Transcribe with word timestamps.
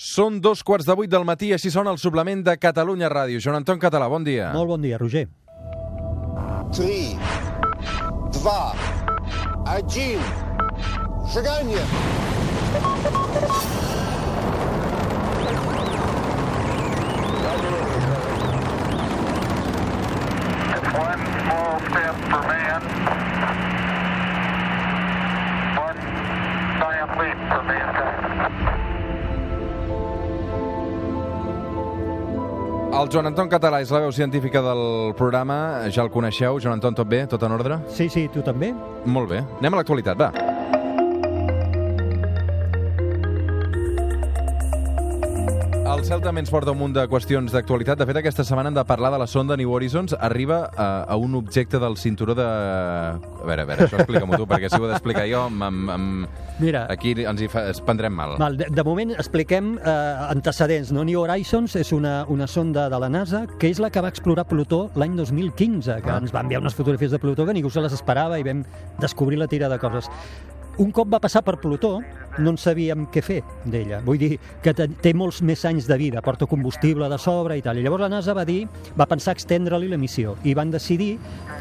Són 0.00 0.38
dos 0.40 0.62
quarts 0.64 0.86
de 0.88 0.94
vuit 0.96 1.10
del 1.12 1.26
matí, 1.28 1.50
així 1.52 1.68
són 1.68 1.88
el 1.90 1.98
suplement 2.00 2.40
de 2.40 2.54
Catalunya 2.56 3.10
Ràdio. 3.12 3.36
Joan 3.44 3.58
Anton 3.58 3.76
Català, 3.82 4.06
bon 4.08 4.24
dia. 4.24 4.46
Molt 4.54 4.70
bon 4.70 4.80
dia, 4.80 4.96
Roger. 4.96 5.26
3, 6.72 7.20
2, 8.32 8.40
1, 9.68 10.24
seganya! 11.34 11.84
One 21.00 21.22
small 21.44 21.76
step 21.90 22.16
for 22.30 22.42
man, 22.48 22.82
one 25.76 26.00
giant 26.80 27.12
leap 27.20 27.38
for 27.52 27.62
mankind. 27.68 28.09
El 33.00 33.08
Joan 33.08 33.30
Anton 33.30 33.48
Català 33.48 33.78
és 33.80 33.88
la 33.94 34.02
veu 34.04 34.10
científica 34.12 34.60
del 34.60 35.14
programa, 35.16 35.56
ja 35.88 36.04
el 36.04 36.12
coneixeu. 36.12 36.60
Joan 36.60 36.76
Anton, 36.76 36.98
tot 37.00 37.08
bé? 37.08 37.22
Tot 37.32 37.48
en 37.48 37.56
ordre? 37.56 37.80
Sí, 37.88 38.10
sí, 38.12 38.28
tu 38.28 38.44
també? 38.44 38.74
Molt 39.08 39.32
bé. 39.32 39.40
Anem 39.62 39.78
a 39.78 39.80
l'actualitat, 39.80 40.20
va. 40.20 40.49
El 46.00 46.06
cel 46.08 46.22
també 46.24 46.40
ens 46.40 46.48
porta 46.48 46.72
un 46.72 46.78
munt 46.80 46.94
de 46.96 47.02
qüestions 47.12 47.52
d'actualitat. 47.52 47.98
De 48.00 48.06
fet, 48.08 48.16
aquesta 48.16 48.40
setmana 48.46 48.70
hem 48.70 48.76
de 48.78 48.82
parlar 48.88 49.10
de 49.12 49.18
la 49.20 49.26
sonda 49.28 49.52
New 49.60 49.68
Horizons. 49.76 50.14
Arriba 50.16 50.62
a, 50.72 50.86
a 51.04 51.16
un 51.20 51.34
objecte 51.36 51.76
del 51.78 51.98
cinturó 52.00 52.32
de... 52.34 52.46
A 52.46 53.18
veure, 53.44 53.66
a 53.66 53.68
veure, 53.68 53.84
això 53.84 53.98
explica-m'ho 54.00 54.38
tu, 54.40 54.46
perquè 54.48 54.70
si 54.72 54.78
ho 54.80 54.86
he 54.86 54.88
d'explicar 54.94 55.26
jo, 55.28 55.42
amb, 55.50 55.66
amb, 55.66 55.90
amb... 55.92 56.38
Mira, 56.62 56.86
aquí 56.88 57.12
ens 57.20 57.44
hi 57.44 57.50
fa... 57.52 57.66
es 57.68 57.82
prendrem 57.84 58.16
mal. 58.16 58.38
Val, 58.40 58.56
de, 58.56 58.70
de 58.72 58.84
moment 58.86 59.12
expliquem 59.12 59.74
eh, 59.76 59.92
antecedents. 60.30 60.88
No? 60.96 61.04
New 61.04 61.20
Horizons 61.20 61.76
és 61.82 61.92
una, 61.92 62.22
una 62.32 62.48
sonda 62.48 62.88
de 62.88 63.02
la 63.04 63.12
NASA 63.12 63.44
que 63.60 63.68
és 63.68 63.82
la 63.84 63.92
que 63.92 64.00
va 64.00 64.08
explorar 64.08 64.46
Plutó 64.48 64.86
l'any 64.96 65.18
2015, 65.20 66.00
que 66.00 66.14
Ah. 66.14 66.16
ens 66.24 66.32
va 66.32 66.40
enviar 66.46 66.62
unes 66.64 66.74
fotografies 66.80 67.12
de 67.12 67.20
Plutó 67.20 67.44
que 67.44 67.52
ningú 67.60 67.68
se 67.68 67.84
les 67.84 67.92
esperava 67.92 68.40
i 68.40 68.46
vam 68.48 68.64
descobrir 69.04 69.36
la 69.38 69.52
tira 69.52 69.68
de 69.68 69.76
coses. 69.78 70.08
Un 70.78 70.92
cop 70.94 71.08
va 71.12 71.20
passar 71.20 71.42
per 71.44 71.58
Plutó, 71.60 71.98
no 72.38 72.52
en 72.54 72.58
sabíem 72.60 73.06
què 73.12 73.22
fer 73.24 73.40
d'ella. 73.68 74.00
Vull 74.04 74.20
dir 74.20 74.36
que 74.62 74.72
té 74.72 75.12
molts 75.16 75.40
més 75.42 75.64
anys 75.68 75.88
de 75.90 75.96
vida, 76.00 76.22
porta 76.24 76.46
combustible 76.48 77.08
de 77.10 77.18
sobre 77.18 77.58
i 77.58 77.64
tal. 77.64 77.78
I 77.78 77.84
llavors 77.84 78.06
la 78.06 78.10
NASA 78.12 78.34
va 78.36 78.46
dir, 78.48 78.62
va 78.96 79.08
pensar 79.10 79.34
extendre-li 79.36 79.90
la 79.90 79.98
missió 80.00 80.36
i 80.44 80.54
van 80.54 80.70
decidir 80.70 81.16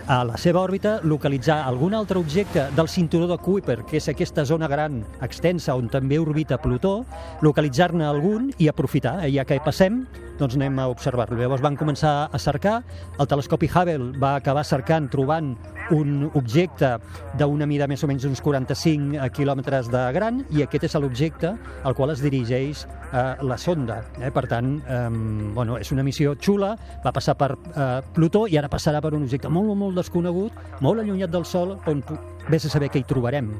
a 0.08 0.22
la 0.28 0.38
seva 0.42 0.62
òrbita 0.62 1.00
localitzar 1.04 1.64
algun 1.68 1.98
altre 1.98 2.22
objecte 2.22 2.70
del 2.76 2.90
cinturó 2.90 3.28
de 3.28 3.38
Kuiper, 3.42 3.82
que 3.90 3.98
és 4.00 4.10
aquesta 4.10 4.46
zona 4.46 4.70
gran 4.72 5.02
extensa 5.26 5.76
on 5.76 5.90
també 5.90 6.22
orbita 6.22 6.62
Plutó, 6.62 7.04
localitzar-ne 7.42 8.06
algun 8.06 8.54
i 8.58 8.70
aprofitar, 8.70 9.20
eh, 9.26 9.34
ja 9.36 9.46
que 9.46 9.58
hi 9.58 9.66
passem, 9.66 10.04
doncs 10.40 10.56
anem 10.58 10.80
a 10.80 10.88
observar-lo. 10.92 11.38
Llavors 11.40 11.64
van 11.64 11.78
començar 11.80 12.30
a 12.32 12.40
cercar, 12.40 12.80
el 13.20 13.28
telescopi 13.28 13.70
Hubble 13.70 14.14
va 14.20 14.36
acabar 14.40 14.64
cercant, 14.66 15.10
trobant 15.12 15.54
un 15.96 16.30
objecte 16.38 16.96
d'una 17.40 17.68
mida 17.70 17.88
més 17.90 18.04
o 18.04 18.10
menys 18.10 18.28
uns 18.30 18.42
45 18.46 19.30
quilòmetres 19.36 19.90
de 19.92 20.04
gran 20.16 20.44
i 20.56 20.64
aquest 20.64 20.88
és 20.90 20.98
l'objecte 21.00 21.54
al 21.84 21.98
qual 21.98 22.14
es 22.14 22.24
dirigeix 22.24 22.86
eh, 22.86 23.36
la 23.42 23.58
sonda. 23.58 24.02
Eh? 24.22 24.32
Per 24.32 24.46
tant, 24.48 24.78
eh, 24.88 25.10
bueno, 25.56 25.78
és 25.82 25.92
una 25.92 26.06
missió 26.06 26.36
xula, 26.40 26.76
va 27.06 27.16
passar 27.16 27.36
per 27.40 27.54
eh, 27.56 27.92
Plutó 28.16 28.46
i 28.48 28.58
ara 28.58 28.72
passarà 28.72 29.02
per 29.02 29.14
un 29.18 29.28
objecte 29.28 29.52
molt, 29.52 29.76
molt, 29.76 29.98
desconegut, 30.00 30.56
molt 30.82 31.04
allunyat 31.04 31.34
del 31.34 31.46
Sol, 31.46 31.78
on 31.90 32.04
vés 32.50 32.66
a 32.66 32.74
saber 32.74 32.92
què 32.94 33.02
hi 33.02 33.08
trobarem. 33.10 33.52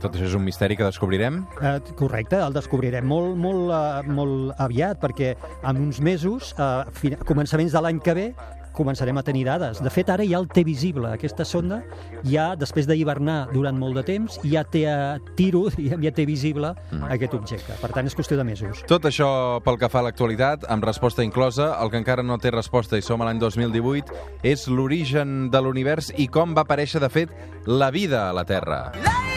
Tot 0.00 0.14
això 0.14 0.28
és 0.30 0.36
un 0.38 0.44
misteri 0.46 0.78
que 0.78 0.86
descobrirem. 0.86 1.42
Eh, 1.60 1.74
correcte, 1.98 2.40
el 2.40 2.56
descobrirem 2.56 3.06
molt, 3.06 3.36
molt, 3.36 3.68
uh, 3.68 4.00
molt 4.08 4.54
aviat, 4.58 5.00
perquè 5.02 5.34
en 5.60 5.84
uns 5.84 6.00
mesos, 6.00 6.54
uh, 6.56 6.86
fin 6.96 7.18
començaments 7.28 7.76
de 7.76 7.84
l'any 7.84 8.00
que 8.00 8.16
ve, 8.16 8.30
començarem 8.72 9.18
a 9.18 9.22
tenir 9.26 9.44
dades. 9.48 9.80
De 9.82 9.90
fet, 9.92 10.10
ara 10.12 10.24
ja 10.26 10.38
el 10.40 10.48
té 10.50 10.64
visible. 10.66 11.10
Aquesta 11.12 11.44
sonda 11.44 11.80
ja, 12.24 12.54
després 12.58 12.88
d'hivernar 12.88 13.50
durant 13.52 13.76
molt 13.76 13.98
de 14.00 14.04
temps, 14.06 14.38
ja 14.46 14.64
té 14.64 14.86
a 14.90 15.18
tiro, 15.38 15.66
diguem, 15.76 16.04
ja 16.06 16.14
té 16.16 16.26
visible 16.28 16.72
aquest 17.10 17.36
objecte. 17.36 17.76
Per 17.82 17.92
tant, 17.94 18.08
és 18.08 18.16
qüestió 18.16 18.38
de 18.40 18.46
mesos. 18.46 18.84
Tot 18.90 19.08
això 19.10 19.30
pel 19.66 19.80
que 19.80 19.90
fa 19.92 20.02
a 20.02 20.08
l'actualitat, 20.08 20.68
amb 20.72 20.86
resposta 20.86 21.26
inclosa, 21.26 21.72
el 21.82 21.92
que 21.92 22.00
encara 22.00 22.24
no 22.26 22.38
té 22.40 22.54
resposta 22.54 22.98
i 22.98 23.04
som 23.04 23.20
a 23.20 23.28
l'any 23.28 23.42
2018, 23.42 24.14
és 24.46 24.68
l'origen 24.70 25.50
de 25.52 25.64
l'univers 25.64 26.14
i 26.16 26.30
com 26.32 26.56
va 26.56 26.64
aparèixer, 26.66 27.02
de 27.02 27.10
fet, 27.12 27.34
la 27.66 27.90
vida 27.94 28.28
a 28.28 28.36
la 28.36 28.46
Terra. 28.48 28.86
Life 28.94 29.29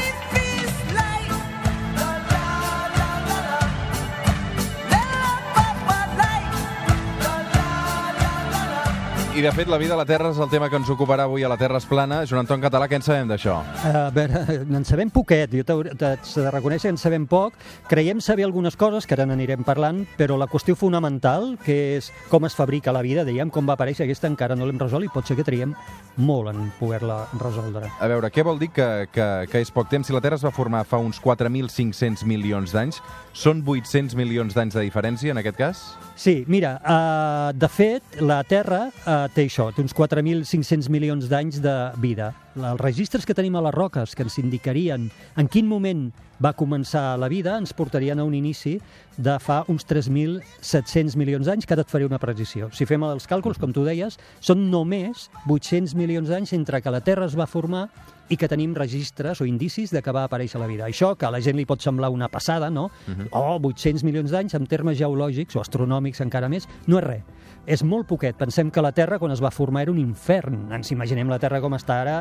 I, 9.33 9.41
de 9.41 9.51
fet, 9.51 9.67
la 9.67 9.79
vida 9.79 9.95
a 9.95 9.97
la 9.97 10.05
Terra 10.05 10.29
és 10.29 10.37
el 10.37 10.49
tema 10.51 10.67
que 10.69 10.77
ens 10.77 10.89
ocuparà 10.93 11.23
avui 11.25 11.41
a 11.41 11.49
la 11.49 11.55
Terra 11.57 11.79
es 11.81 11.87
plana. 11.89 12.19
Joan 12.29 12.43
Anton 12.43 12.61
Català, 12.61 12.85
què 12.85 12.99
en 12.99 13.01
sabem 13.01 13.31
d'això? 13.31 13.55
A 13.89 14.03
veure, 14.13 14.43
en 14.77 14.85
sabem 14.85 15.09
poquet, 15.09 15.55
jo 15.57 15.65
t'haig 15.65 16.29
de 16.29 16.51
reconèixer 16.53 16.91
que 16.91 16.93
en 16.93 16.99
sabem 17.01 17.25
poc. 17.25 17.57
Creiem 17.89 18.21
saber 18.21 18.45
algunes 18.45 18.77
coses, 18.77 19.07
que 19.09 19.17
ara 19.17 19.25
n'anirem 19.25 19.65
parlant, 19.65 20.03
però 20.19 20.37
la 20.37 20.45
qüestió 20.51 20.75
fonamental, 20.77 21.55
que 21.65 21.79
és 21.95 22.11
com 22.29 22.45
es 22.45 22.53
fabrica 22.53 22.93
la 22.93 23.01
vida, 23.01 23.25
dèiem, 23.25 23.49
com 23.49 23.65
va 23.65 23.73
aparèixer, 23.73 24.05
aquesta 24.05 24.29
encara 24.29 24.53
no 24.53 24.69
l'hem 24.69 24.77
resolt 24.77 25.07
i 25.07 25.09
pot 25.09 25.25
ser 25.25 25.39
que 25.39 25.47
triem 25.47 25.73
molt 26.21 26.53
en 26.53 26.69
poder-la 26.77 27.23
resoldre. 27.41 27.89
A 27.97 28.11
veure, 28.13 28.29
què 28.29 28.45
vol 28.45 28.61
dir 28.61 28.69
que, 28.75 28.87
que, 29.09 29.27
que 29.49 29.65
és 29.65 29.73
poc 29.73 29.89
temps? 29.89 30.05
Si 30.05 30.13
la 30.13 30.21
Terra 30.21 30.37
es 30.37 30.45
va 30.45 30.53
formar 30.53 30.83
fa 30.85 31.01
uns 31.01 31.17
4.500 31.17 32.21
milions 32.29 32.77
d'anys, 32.77 33.01
són 33.33 33.65
800 33.65 34.13
milions 34.13 34.53
d'anys 34.53 34.77
de 34.77 34.85
diferència, 34.85 35.33
en 35.33 35.41
aquest 35.41 35.57
cas? 35.57 35.83
Sí, 36.13 36.43
mira, 36.45 36.75
uh, 36.85 37.49
de 37.57 37.69
fet, 37.73 38.21
la 38.21 38.43
Terra 38.45 38.85
uh, 38.93 39.22
té 39.31 39.45
això, 39.47 39.69
té 39.75 39.83
uns 39.83 39.93
4.500 39.95 40.89
milions 40.91 41.29
d'anys 41.31 41.61
de 41.63 41.73
vida. 42.01 42.31
Els 42.57 42.81
registres 42.81 43.25
que 43.25 43.35
tenim 43.37 43.55
a 43.55 43.63
les 43.65 43.73
roques, 43.73 44.15
que 44.15 44.25
ens 44.25 44.37
indicarien 44.41 45.09
en 45.37 45.49
quin 45.49 45.67
moment 45.69 46.07
va 46.43 46.53
començar 46.57 47.17
la 47.21 47.29
vida, 47.31 47.55
ens 47.57 47.73
portarien 47.73 48.19
a 48.19 48.25
un 48.27 48.33
inici 48.35 48.75
de 49.17 49.35
fa 49.39 49.61
uns 49.71 49.85
3.700 49.87 51.15
milions 51.19 51.47
d'anys, 51.47 51.65
que 51.65 51.75
ara 51.75 51.85
et 51.85 51.91
faré 51.91 52.05
una 52.05 52.19
precisió. 52.19 52.69
Si 52.73 52.87
fem 52.89 53.05
els 53.07 53.29
càlculs, 53.29 53.59
com 53.61 53.73
tu 53.73 53.85
deies, 53.85 54.17
són 54.41 54.67
només 54.71 55.29
800 55.47 55.95
milions 55.95 56.29
d'anys 56.29 56.53
entre 56.57 56.81
que 56.81 56.91
la 56.93 57.03
Terra 57.05 57.29
es 57.29 57.37
va 57.37 57.47
formar 57.47 57.87
i 58.29 58.37
que 58.39 58.47
tenim 58.49 58.73
registres 58.75 59.41
o 59.43 59.45
indicis 59.45 59.91
de 59.93 60.01
que 60.01 60.11
va 60.15 60.25
aparèixer 60.25 60.59
la 60.59 60.67
vida. 60.67 60.87
Això 60.87 61.13
que 61.19 61.27
a 61.27 61.31
la 61.31 61.41
gent 61.43 61.57
li 61.59 61.67
pot 61.69 61.81
semblar 61.83 62.09
una 62.09 62.29
passada, 62.31 62.69
no? 62.69 62.89
Oh, 63.31 63.59
800 63.59 64.03
milions 64.03 64.31
d'anys, 64.31 64.55
en 64.55 64.65
termes 64.67 64.97
geològics 64.97 65.55
o 65.55 65.61
astronòmics 65.61 66.23
encara 66.23 66.49
més, 66.49 66.67
no 66.87 66.99
és 66.99 67.07
res. 67.07 67.23
És 67.65 67.83
molt 67.87 68.07
poquet. 68.09 68.35
Pensem 68.35 68.71
que 68.73 68.83
la 68.83 68.91
Terra, 68.95 69.19
quan 69.21 69.31
es 69.31 69.41
va 69.43 69.51
formar, 69.53 69.85
era 69.85 69.93
un 69.93 69.99
infern. 70.01 70.65
Ens 70.75 70.91
imaginem 70.91 71.29
la 71.31 71.39
Terra 71.39 71.61
com 71.63 71.75
està 71.77 72.01
ara... 72.03 72.15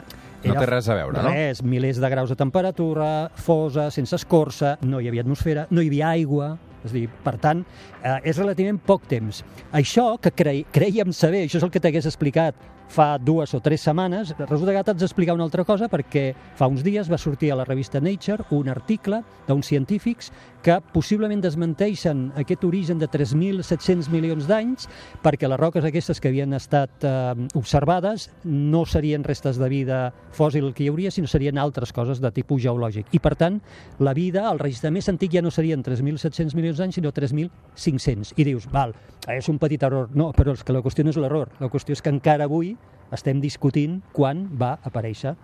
No 0.45 0.59
té 0.59 0.67
res 0.69 0.91
a 0.91 0.99
veure, 0.99 1.23
no? 1.23 1.33
Res, 1.35 1.63
milers 1.67 1.99
de 2.03 2.11
graus 2.13 2.31
de 2.31 2.39
temperatura, 2.39 3.31
fosa, 3.35 3.91
sense 3.95 4.15
escorça, 4.19 4.77
no 4.87 5.01
hi 5.01 5.11
havia 5.11 5.27
atmosfera, 5.27 5.67
no 5.71 5.83
hi 5.83 5.91
havia 5.91 6.13
aigua, 6.13 6.53
és 6.83 6.91
a 6.91 6.97
dir, 6.97 7.07
per 7.25 7.37
tant, 7.43 7.63
eh, 8.03 8.19
és 8.31 8.39
relativament 8.39 8.81
poc 8.87 9.07
temps. 9.11 9.43
Això 9.73 10.13
que 10.23 10.35
crei, 10.35 10.65
creiem 10.75 11.15
saber, 11.15 11.45
això 11.47 11.61
és 11.61 11.67
el 11.67 11.75
que 11.75 11.83
t'hagués 11.83 12.09
explicat 12.11 12.59
fa 12.93 13.17
dues 13.17 13.55
o 13.57 13.61
tres 13.65 13.81
setmanes, 13.81 14.35
resulta 14.37 14.75
que 14.75 14.83
t'haig 14.85 15.01
d'explicar 15.01 15.35
una 15.35 15.47
altra 15.47 15.65
cosa 15.65 15.89
perquè 15.89 16.33
fa 16.59 16.69
uns 16.69 16.83
dies 16.85 17.09
va 17.09 17.19
sortir 17.19 17.53
a 17.53 17.57
la 17.57 17.65
revista 17.65 18.03
Nature 18.05 18.45
un 18.53 18.69
article 18.69 19.23
d'uns 19.47 19.71
científics 19.73 20.29
que 20.63 20.79
possiblement 20.95 21.43
desmenteixen 21.43 22.31
aquest 22.39 22.65
origen 22.65 23.01
de 23.01 23.09
3.700 23.11 24.09
milions 24.13 24.47
d'anys 24.49 24.87
perquè 25.23 25.51
les 25.51 25.61
roques 25.61 25.85
aquestes 25.85 26.23
que 26.23 26.31
havien 26.31 26.55
estat 26.57 27.05
eh, 27.05 27.35
observades 27.59 28.29
no 28.45 28.85
serien 28.87 29.27
restes 29.27 29.59
de 29.59 29.69
vida 29.69 30.01
fòssil 30.33 30.71
que 30.73 30.87
hi 30.87 30.89
hauria, 30.93 31.11
sinó 31.11 31.29
serien 31.31 31.59
altres 31.59 31.93
coses 31.93 32.23
de 32.23 32.31
tipus 32.33 32.63
geològic. 32.63 33.11
I, 33.13 33.21
per 33.23 33.35
tant, 33.37 33.59
la 33.99 34.15
vida, 34.15 34.47
el 34.51 34.63
registre 34.63 34.93
més 34.95 35.11
antic 35.11 35.35
ja 35.35 35.43
no 35.43 35.51
serien 35.51 35.83
3.700 35.83 36.55
milions 36.57 36.79
d'anys, 36.79 37.01
sinó 37.01 37.13
3.500. 37.13 38.35
I 38.39 38.47
dius, 38.47 38.69
val, 38.73 38.95
és 39.29 39.51
un 39.51 39.59
petit 39.63 39.83
error. 39.83 40.11
No, 40.15 40.31
però 40.37 40.55
és 40.57 40.63
que 40.65 40.75
la 40.75 40.83
qüestió 40.85 41.05
no 41.05 41.13
és 41.13 41.21
l'error. 41.21 41.53
La 41.61 41.71
qüestió 41.73 41.97
és 41.97 42.03
que 42.03 42.13
encara 42.15 42.47
avui 42.49 42.77
estem 43.13 43.43
discutint 43.43 44.01
quan 44.17 44.47
va 44.59 44.77
aparèixer 44.89 45.35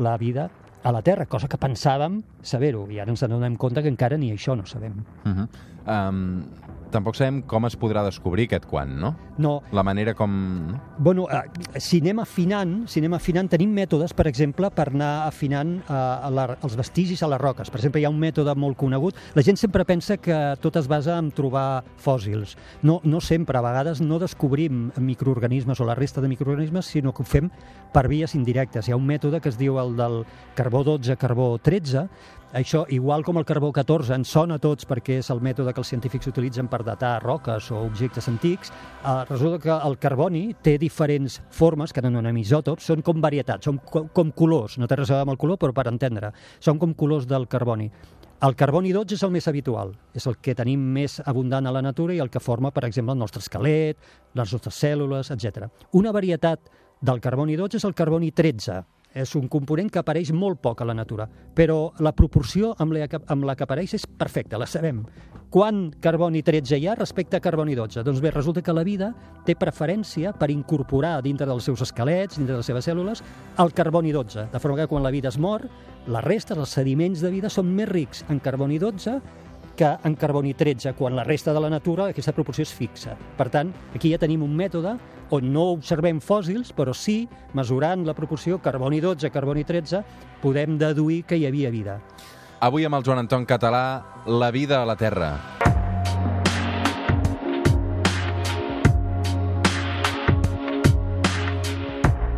la 0.00 0.16
vida 0.16 0.48
a 0.82 0.92
la 0.92 1.02
Terra, 1.02 1.26
cosa 1.26 1.48
que 1.48 1.58
pensàvem 1.60 2.20
saber-ho, 2.42 2.86
i 2.90 2.98
ara 3.00 3.12
ens 3.12 3.22
adonem 3.22 3.56
compte 3.56 3.82
que 3.82 3.90
encara 3.92 4.18
ni 4.18 4.32
això 4.34 4.56
no 4.58 4.66
sabem. 4.66 5.04
Uh 5.24 5.30
-huh. 5.32 5.48
Um, 5.86 6.42
tampoc 6.92 7.16
sabem 7.16 7.40
com 7.48 7.66
es 7.66 7.74
podrà 7.80 8.04
descobrir 8.04 8.46
aquest 8.46 8.66
quan, 8.68 8.92
no? 9.00 9.14
No, 9.40 9.62
La 9.72 9.82
manera 9.82 10.12
com... 10.14 10.32
Bueno, 10.98 11.24
eh, 11.32 11.80
si 11.80 12.02
anem 12.02 12.20
afinant, 12.22 12.74
si 12.90 13.00
anem 13.00 13.16
afinant, 13.16 13.48
tenim 13.50 13.72
mètodes, 13.74 14.12
per 14.14 14.26
exemple, 14.28 14.68
per 14.74 14.90
anar 14.92 15.26
afinant 15.26 15.78
eh, 15.80 15.94
a 15.94 16.28
la, 16.30 16.46
els 16.60 16.76
vestigis 16.78 17.22
a 17.24 17.30
les 17.32 17.40
roques. 17.40 17.70
Per 17.72 17.80
exemple, 17.80 18.02
hi 18.02 18.06
ha 18.06 18.12
un 18.12 18.20
mètode 18.20 18.54
molt 18.54 18.76
conegut. 18.78 19.18
La 19.34 19.44
gent 19.46 19.58
sempre 19.60 19.86
pensa 19.88 20.18
que 20.20 20.38
tot 20.62 20.76
es 20.78 20.88
basa 20.90 21.16
en 21.18 21.32
trobar 21.34 21.82
fòssils. 22.02 22.56
No, 22.84 23.00
no 23.04 23.22
sempre, 23.24 23.58
a 23.58 23.64
vegades 23.64 24.04
no 24.04 24.20
descobrim 24.22 24.90
microorganismes 25.00 25.80
o 25.80 25.88
la 25.88 25.96
resta 25.98 26.20
de 26.20 26.30
microorganismes, 26.32 26.92
sinó 26.92 27.16
que 27.16 27.24
ho 27.24 27.28
fem 27.28 27.48
per 27.92 28.06
vies 28.12 28.36
indirectes. 28.36 28.88
Hi 28.88 28.94
ha 28.94 29.00
un 29.00 29.08
mètode 29.08 29.40
que 29.40 29.50
es 29.52 29.58
diu 29.60 29.80
el 29.80 29.96
del 29.96 30.22
carbó 30.58 30.84
12, 30.84 31.16
carbó 31.16 31.56
13, 31.58 32.06
Això, 32.52 32.82
igual 32.92 33.22
com 33.24 33.38
el 33.40 33.46
carbó 33.48 33.70
14 33.72 34.12
ens 34.12 34.28
sona 34.28 34.58
a 34.58 34.60
tots 34.60 34.84
perquè 34.84 35.14
és 35.22 35.30
el 35.32 35.38
mètode 35.40 35.72
que 35.72 35.80
els 35.80 35.88
científics 35.88 36.28
utilitzen 36.28 36.66
per 36.68 36.82
datar 36.84 37.14
roques 37.22 37.70
o 37.72 37.78
objectes 37.80 38.28
antics, 38.28 38.68
eh, 38.68 39.24
resulta 39.30 39.58
que 39.62 39.88
el 39.88 39.96
carboni 39.98 40.42
té 40.60 40.76
diferents 40.76 41.38
formes, 41.48 41.94
que 41.96 42.02
no 42.02 42.20
anem 42.20 42.42
isòtops, 42.42 42.84
són 42.84 43.00
com 43.00 43.24
varietats, 43.24 43.64
són 43.64 43.78
com, 43.78 44.10
com 44.12 44.34
colors, 44.36 44.76
no 44.76 44.86
té 44.86 45.00
res 45.00 45.08
a 45.08 45.16
veure 45.16 45.30
amb 45.30 45.32
el 45.32 45.40
color, 45.40 45.56
però 45.56 45.72
per 45.72 45.88
entendre, 45.88 46.34
són 46.60 46.78
com 46.78 46.92
colors 46.92 47.24
del 47.26 47.48
carboni. 47.48 47.88
El 48.44 48.54
carboni 48.58 48.92
12 48.92 49.16
és 49.16 49.22
el 49.24 49.32
més 49.32 49.48
habitual, 49.48 49.96
és 50.12 50.26
el 50.26 50.36
que 50.36 50.52
tenim 50.54 50.80
més 50.92 51.22
abundant 51.24 51.64
a 51.64 51.72
la 51.72 51.80
natura 51.80 52.12
i 52.12 52.20
el 52.20 52.28
que 52.28 52.40
forma, 52.42 52.70
per 52.70 52.84
exemple, 52.84 53.14
el 53.16 53.22
nostre 53.24 53.40
esquelet, 53.40 53.96
les 54.34 54.52
nostres 54.52 54.76
cèl·lules, 54.76 55.32
etc. 55.32 55.70
Una 55.92 56.12
varietat 56.12 56.68
del 57.00 57.20
carboni 57.22 57.56
12 57.56 57.80
és 57.80 57.86
el 57.88 57.94
carboni 57.94 58.30
13. 58.30 58.82
És 59.14 59.34
un 59.36 59.48
component 59.52 59.90
que 59.92 60.00
apareix 60.00 60.30
molt 60.32 60.62
poc 60.64 60.80
a 60.80 60.86
la 60.88 60.94
natura, 60.96 61.26
però 61.54 61.92
la 62.00 62.14
proporció 62.16 62.72
amb 62.80 62.96
la 62.96 63.08
amb 63.12 63.44
la 63.44 63.54
que 63.56 63.66
apareix 63.66 63.94
és 63.98 64.06
perfecta, 64.06 64.58
la 64.58 64.66
sabem. 64.66 65.02
Quant 65.52 65.90
carboni 66.00 66.40
13 66.40 66.78
hi 66.80 66.86
ha 66.88 66.94
respecte 66.96 67.36
a 67.36 67.42
carboni 67.44 67.74
12? 67.76 68.00
Doncs 68.06 68.22
bé, 68.24 68.30
resulta 68.32 68.62
que 68.64 68.72
la 68.72 68.84
vida 68.88 69.10
té 69.44 69.52
preferència 69.58 70.32
per 70.32 70.48
incorporar 70.50 71.18
dintre 71.22 71.46
dels 71.46 71.68
seus 71.68 71.82
esquelets, 71.84 72.38
dintre 72.38 72.54
de 72.54 72.62
les 72.62 72.70
seves 72.72 72.88
cèl·lules, 72.88 73.20
el 73.60 73.74
carboni 73.76 74.14
12, 74.16 74.46
de 74.52 74.62
forma 74.62 74.78
que 74.80 74.88
quan 74.88 75.04
la 75.04 75.12
vida 75.12 75.28
es 75.28 75.36
mor, 75.36 75.66
la 76.08 76.24
resta, 76.24 76.56
els 76.56 76.72
sediments 76.72 77.20
de 77.20 77.30
vida, 77.30 77.52
són 77.52 77.68
més 77.76 77.90
rics 77.90 78.24
en 78.32 78.40
carboni 78.40 78.80
12 78.80 79.20
que 79.82 80.08
en 80.08 80.14
carboni 80.14 80.54
13, 80.54 80.92
quan 80.94 81.16
la 81.16 81.24
resta 81.24 81.52
de 81.52 81.60
la 81.60 81.70
natura 81.70 82.04
aquesta 82.12 82.30
proporció 82.36 82.62
és 82.62 82.70
fixa. 82.70 83.16
Per 83.34 83.48
tant, 83.50 83.72
aquí 83.96 84.12
ja 84.12 84.20
tenim 84.22 84.44
un 84.46 84.52
mètode 84.54 84.92
on 85.34 85.48
no 85.50 85.64
observem 85.72 86.20
fòssils, 86.22 86.70
però 86.76 86.94
sí, 86.94 87.24
mesurant 87.58 88.04
la 88.06 88.14
proporció 88.14 88.60
carboni 88.62 89.00
12, 89.02 89.32
carboni 89.34 89.64
13, 89.66 90.04
podem 90.42 90.78
deduir 90.78 91.24
que 91.26 91.40
hi 91.40 91.48
havia 91.48 91.74
vida. 91.74 91.98
Avui 92.62 92.86
amb 92.86 93.00
el 93.00 93.02
Joan 93.02 93.24
Anton 93.24 93.48
Català, 93.48 93.82
la 94.26 94.52
vida 94.54 94.82
a 94.82 94.86
la 94.86 94.94
Terra. 94.94 95.32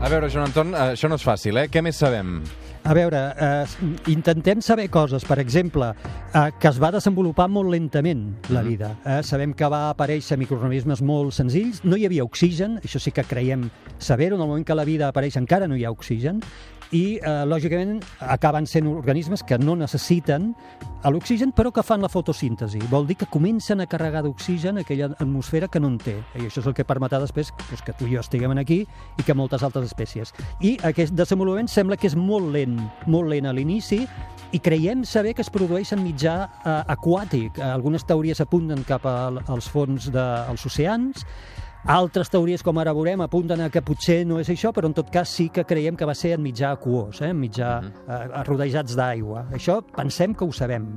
A 0.01 0.09
veure, 0.09 0.31
Joan 0.31 0.49
Anton, 0.49 0.73
eh, 0.73 0.93
això 0.97 1.13
no 1.13 1.21
és 1.21 1.29
fàcil, 1.29 1.61
eh? 1.61 1.69
Què 1.69 1.85
més 1.85 2.01
sabem? 2.01 2.39
A 2.87 2.93
veure, 2.93 3.17
eh, 3.41 3.65
intentem 4.13 4.61
saber 4.61 4.91
coses, 4.93 5.25
per 5.25 5.39
exemple, 5.41 5.87
eh, 6.35 6.51
que 6.61 6.69
es 6.69 6.77
va 6.77 6.91
desenvolupar 6.93 7.47
molt 7.49 7.71
lentament 7.73 8.35
la 8.51 8.61
Mhm. 8.61 8.69
vida. 8.69 8.97
Eh, 9.07 9.23
sabem 9.23 9.55
que 9.55 9.65
va 9.67 9.89
aparèixer 9.89 10.37
microorganismes 10.37 11.01
molt 11.01 11.33
senzills, 11.33 11.83
no 11.83 11.97
hi 11.97 12.05
havia 12.05 12.23
oxigen, 12.25 12.77
això 12.83 13.01
sí 13.01 13.11
que 13.11 13.25
creiem 13.25 13.71
saber-ho, 13.99 14.37
en 14.37 14.43
el 14.43 14.49
moment 14.49 14.67
que 14.67 14.75
la 14.75 14.85
vida 14.85 15.09
apareix 15.09 15.37
encara 15.37 15.67
no 15.67 15.77
hi 15.77 15.85
ha 15.85 15.91
oxigen, 15.91 16.43
i, 16.93 17.19
eh, 17.23 17.45
lògicament, 17.47 18.03
acaben 18.21 18.67
sent 18.67 18.87
organismes 18.87 19.43
que 19.43 19.59
no 19.59 19.75
necessiten 19.77 20.55
l'oxigen, 21.05 21.53
però 21.53 21.71
que 21.73 21.83
fan 21.83 22.01
la 22.01 22.09
fotosíntesi. 22.09 22.79
Vol 22.91 23.07
dir 23.07 23.17
que 23.17 23.27
comencen 23.27 23.81
a 23.81 23.87
carregar 23.87 24.23
d'oxigen 24.23 24.79
aquella 24.79 25.07
atmosfera 25.19 25.69
que 25.69 25.81
no 25.81 25.89
en 25.89 25.99
té. 25.99 26.15
I 26.35 26.47
això 26.47 26.61
és 26.63 26.67
el 26.67 26.75
que 26.75 26.85
permetrà 26.87 27.21
després 27.21 27.51
doncs, 27.69 27.83
que 27.83 27.93
tu 27.93 28.07
i 28.07 28.15
jo 28.15 28.21
estiguem 28.21 28.57
aquí 28.59 28.87
i 29.19 29.23
que 29.23 29.35
moltes 29.35 29.63
altres 29.63 29.85
espècies. 29.91 30.33
I 30.61 30.79
aquest 30.83 31.13
desenvolupament 31.15 31.69
sembla 31.69 31.97
que 31.97 32.07
és 32.07 32.17
molt 32.17 32.49
lent, 32.55 32.79
molt 33.07 33.29
lent 33.29 33.47
a 33.47 33.53
l'inici, 33.53 34.07
i 34.53 34.61
creiem 34.61 35.05
saber 35.05 35.35
que 35.35 35.43
es 35.43 35.51
produeix 35.51 35.93
en 35.93 36.03
mitjà 36.05 36.49
eh, 36.65 36.83
aquàtic. 36.95 37.59
Eh, 37.59 37.63
Algunes 37.75 38.05
teories 38.07 38.41
apunten 38.41 38.85
cap 38.85 39.05
al- 39.05 39.43
als 39.49 39.69
fons 39.69 40.11
dels 40.15 40.65
oceans, 40.67 41.27
altres 41.85 42.31
teories, 42.33 42.63
com 42.65 42.79
ara 42.81 42.95
veurem, 42.97 43.21
apunten 43.21 43.61
a 43.61 43.71
que 43.73 43.83
potser 43.85 44.23
no 44.27 44.39
és 44.41 44.49
això, 44.53 44.73
però 44.73 44.89
en 44.89 44.97
tot 44.97 45.11
cas 45.13 45.29
sí 45.29 45.51
que 45.53 45.67
creiem 45.69 45.97
que 45.97 46.09
va 46.09 46.15
ser 46.17 46.35
en 46.37 46.43
mitjà 46.45 46.73
aquós, 46.73 47.21
eh? 47.21 47.33
en 47.35 47.41
mitjà 47.41 47.75
eh, 47.85 48.21
rodejats 48.49 48.97
d'aigua. 48.97 49.49
Això 49.53 49.81
pensem 49.95 50.35
que 50.35 50.47
ho 50.47 50.53
sabem. 50.53 50.89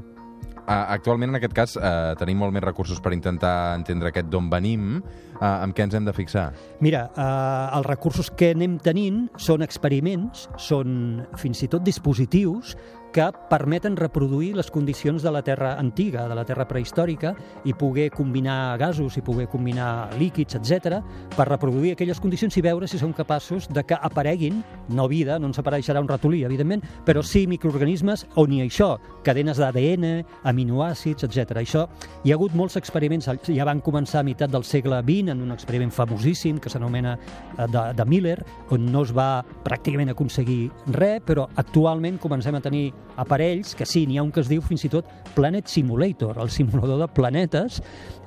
Uh, 0.67 0.83
actualment, 0.91 1.31
en 1.31 1.39
aquest 1.39 1.53
cas, 1.55 1.73
uh, 1.79 2.11
tenim 2.19 2.41
molt 2.43 2.51
més 2.51 2.63
recursos 2.63 2.99
per 2.99 3.13
intentar 3.15 3.77
entendre 3.77 4.09
aquest 4.11 4.27
d'on 4.27 4.49
venim. 4.51 4.97
Uh, 5.37 5.63
amb 5.67 5.75
què 5.77 5.85
ens 5.85 5.93
hem 5.93 6.05
de 6.07 6.13
fixar? 6.17 6.47
Mira, 6.81 7.07
eh, 7.13 7.77
els 7.77 7.85
recursos 7.85 8.31
que 8.33 8.51
anem 8.55 8.77
tenint 8.81 9.27
són 9.41 9.61
experiments, 9.65 10.47
són 10.61 11.25
fins 11.37 11.61
i 11.65 11.69
tot 11.69 11.85
dispositius 11.85 12.75
que 13.17 13.31
permeten 13.49 13.95
reproduir 13.97 14.51
les 14.55 14.69
condicions 14.69 15.23
de 15.23 15.31
la 15.31 15.41
Terra 15.41 15.71
antiga, 15.79 16.27
de 16.27 16.35
la 16.35 16.43
Terra 16.45 16.67
prehistòrica, 16.67 17.33
i 17.65 17.73
poder 17.73 18.11
combinar 18.13 18.77
gasos 18.77 19.17
i 19.17 19.23
poder 19.25 19.47
combinar 19.49 20.11
líquids, 20.19 20.59
etc, 20.59 20.99
per 21.35 21.47
reproduir 21.49 21.95
aquelles 21.95 22.19
condicions 22.21 22.57
i 22.57 22.61
veure 22.61 22.87
si 22.87 22.99
som 22.99 23.13
capaços 23.17 23.69
de 23.73 23.83
que 23.87 23.97
apareguin, 23.97 24.61
no 24.89 25.07
vida, 25.07 25.39
no 25.39 25.49
ens 25.49 25.57
apareixerà 25.57 26.03
un 26.03 26.09
ratolí, 26.11 26.43
evidentment, 26.45 26.83
però 27.05 27.23
sí 27.23 27.47
microorganismes 27.47 28.27
on 28.35 28.53
hi 28.53 28.61
ha 28.61 28.67
això, 28.67 28.89
cadenes 29.25 29.57
d'ADN, 29.57 30.21
aminoàcids, 30.51 31.25
etc. 31.25 31.63
Això, 31.63 31.87
hi 32.23 32.31
ha 32.31 32.37
hagut 32.37 32.53
molts 32.53 32.77
experiments, 32.77 33.31
ja 33.47 33.65
van 33.65 33.81
començar 33.81 34.21
a 34.21 34.27
meitat 34.27 34.53
del 34.53 34.67
segle 34.67 35.01
XX 35.01 35.26
en 35.29 35.41
un 35.43 35.51
experiment 35.55 35.91
famosíssim 35.93 36.59
que 36.59 36.69
s'anomena 36.69 37.15
eh, 37.17 37.67
de, 37.67 37.83
de 37.97 38.05
Miller, 38.05 38.37
on 38.73 38.89
no 38.91 39.03
es 39.05 39.13
va 39.15 39.43
pràcticament 39.65 40.13
aconseguir 40.13 40.69
res, 40.95 41.21
però 41.27 41.47
actualment 41.55 42.19
comencem 42.21 42.55
a 42.55 42.63
tenir 42.63 42.91
aparells 43.17 43.75
que 43.75 43.85
sí, 43.85 44.05
n'hi 44.07 44.19
ha 44.19 44.25
un 44.25 44.31
que 44.31 44.43
es 44.43 44.51
diu 44.51 44.61
fins 44.65 44.85
i 44.87 44.91
tot 44.93 45.09
Planet 45.35 45.67
Simulator, 45.71 46.37
el 46.41 46.51
simulador 46.53 47.01
de 47.01 47.07
planetes, 47.13 47.81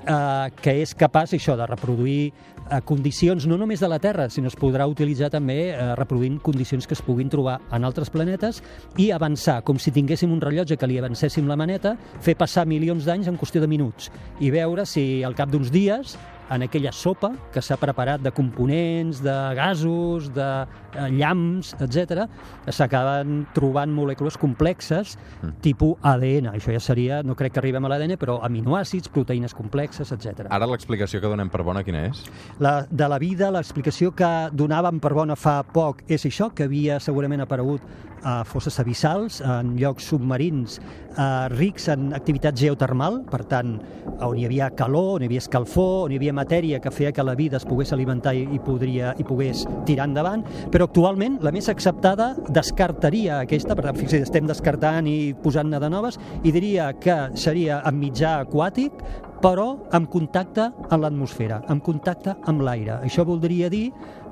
eh, 0.07 0.49
que 0.63 0.81
és 0.83 0.95
capaç 0.95 1.35
això 1.37 1.57
de 1.59 1.67
reproduir 1.69 2.31
eh, 2.71 2.81
condicions 2.87 3.47
no 3.47 3.59
només 3.61 3.81
de 3.81 3.89
la 3.91 3.99
Terra, 3.99 4.29
sinó 4.31 4.51
es 4.51 4.59
podrà 4.59 4.87
utilitzar 4.91 5.31
també 5.33 5.59
eh, 5.71 5.95
reproduint 5.99 6.41
condicions 6.43 6.87
que 6.87 6.97
es 6.97 7.05
puguin 7.05 7.31
trobar 7.33 7.59
en 7.73 7.85
altres 7.85 8.11
planetes 8.11 8.63
i 8.99 9.11
avançar, 9.15 9.61
com 9.67 9.79
si 9.79 9.93
tinguéssim 9.95 10.33
un 10.33 10.43
rellotge 10.43 10.79
que 10.79 10.89
li 10.89 10.99
avancéssim 11.01 11.49
la 11.49 11.59
maneta, 11.61 11.97
fer 12.21 12.37
passar 12.39 12.67
milions 12.67 13.07
d'anys 13.09 13.31
en 13.31 13.39
qüestió 13.41 13.63
de 13.63 13.71
minuts 13.71 14.11
i 14.41 14.53
veure 14.55 14.87
si 14.87 15.23
al 15.25 15.37
cap 15.39 15.51
d'uns 15.51 15.73
dies 15.75 16.17
en 16.51 16.65
aquella 16.67 16.93
sopa 16.93 17.33
que 17.55 17.63
s'ha 17.63 17.79
preparat 17.81 18.23
de 18.23 18.33
components, 18.35 19.23
de 19.23 19.37
gasos, 19.57 20.31
de 20.35 20.49
eh, 20.67 21.09
llamps, 21.15 21.73
etc, 21.81 22.27
s'acaben 22.69 23.45
trobant 23.55 23.93
molècules 23.95 24.37
complexes 24.41 25.17
tipus 25.63 25.97
ADN. 26.03 26.51
Això 26.55 26.75
ja 26.75 26.83
seria, 26.83 27.23
no 27.27 27.37
crec 27.39 27.55
que 27.55 27.63
arribem 27.63 27.87
a 27.87 27.93
l'ADN, 27.93 28.17
però 28.21 28.41
aminoàcids, 28.47 29.11
proteïnes 29.15 29.55
complexes, 29.57 30.13
etc. 30.15 30.49
Ara 30.51 30.69
l'explicació 30.71 31.23
que 31.23 31.31
donem 31.31 31.51
per 31.53 31.63
bona 31.67 31.85
quina 31.87 32.07
és? 32.11 32.25
La, 32.63 32.81
de 32.91 33.11
la 33.11 33.21
vida, 33.23 33.51
l'explicació 33.55 34.15
que 34.17 34.31
donàvem 34.53 35.01
per 35.03 35.15
bona 35.17 35.39
fa 35.39 35.61
poc 35.67 36.05
és 36.11 36.27
això, 36.27 36.51
que 36.55 36.67
havia 36.69 37.01
segurament 37.03 37.47
aparegut 37.47 37.85
a 38.23 38.43
fosses 38.45 38.77
abissals, 38.81 39.41
en 39.41 39.75
llocs 39.81 40.11
submarins 40.11 40.79
eh, 40.81 41.49
rics 41.55 41.89
en 41.93 42.11
activitat 42.17 42.59
geotermal, 42.59 43.23
per 43.31 43.45
tant, 43.49 43.77
on 44.21 44.37
hi 44.37 44.47
havia 44.49 44.71
calor, 44.77 45.17
on 45.17 45.25
hi 45.25 45.31
havia 45.31 45.43
escalfor, 45.45 46.07
on 46.07 46.13
hi 46.13 46.21
havia 46.21 46.35
matèria 46.41 46.81
que 46.83 46.93
feia 46.95 47.13
que 47.15 47.25
la 47.27 47.37
vida 47.39 47.61
es 47.61 47.67
pogués 47.69 47.93
alimentar 47.95 48.35
i, 48.37 48.47
i, 48.57 48.61
podria, 48.65 49.15
i 49.21 49.27
pogués 49.27 49.65
tirar 49.89 50.09
endavant, 50.11 50.45
però 50.73 50.89
actualment 50.89 51.39
la 51.45 51.53
més 51.55 51.71
acceptada 51.73 52.33
descartaria 52.49 53.43
aquesta, 53.45 53.77
per 53.77 53.87
tant, 53.89 53.99
fixa't, 54.01 54.27
estem 54.27 54.49
descartant 54.51 55.09
i 55.11 55.35
posant-ne 55.43 55.81
de 55.83 55.91
noves, 55.93 56.19
i 56.43 56.53
diria 56.55 56.93
que 57.01 57.19
seria 57.39 57.83
en 57.89 58.01
mitjà 58.01 58.41
aquàtic, 58.45 59.05
però 59.41 59.71
amb 59.97 60.11
contacte 60.13 60.69
amb 60.91 61.05
l'atmosfera, 61.05 61.63
amb 61.73 61.85
contacte 61.85 62.37
amb 62.51 62.65
l'aire. 62.65 63.01
Això 63.07 63.25
voldria 63.29 63.71
dir 63.73 63.89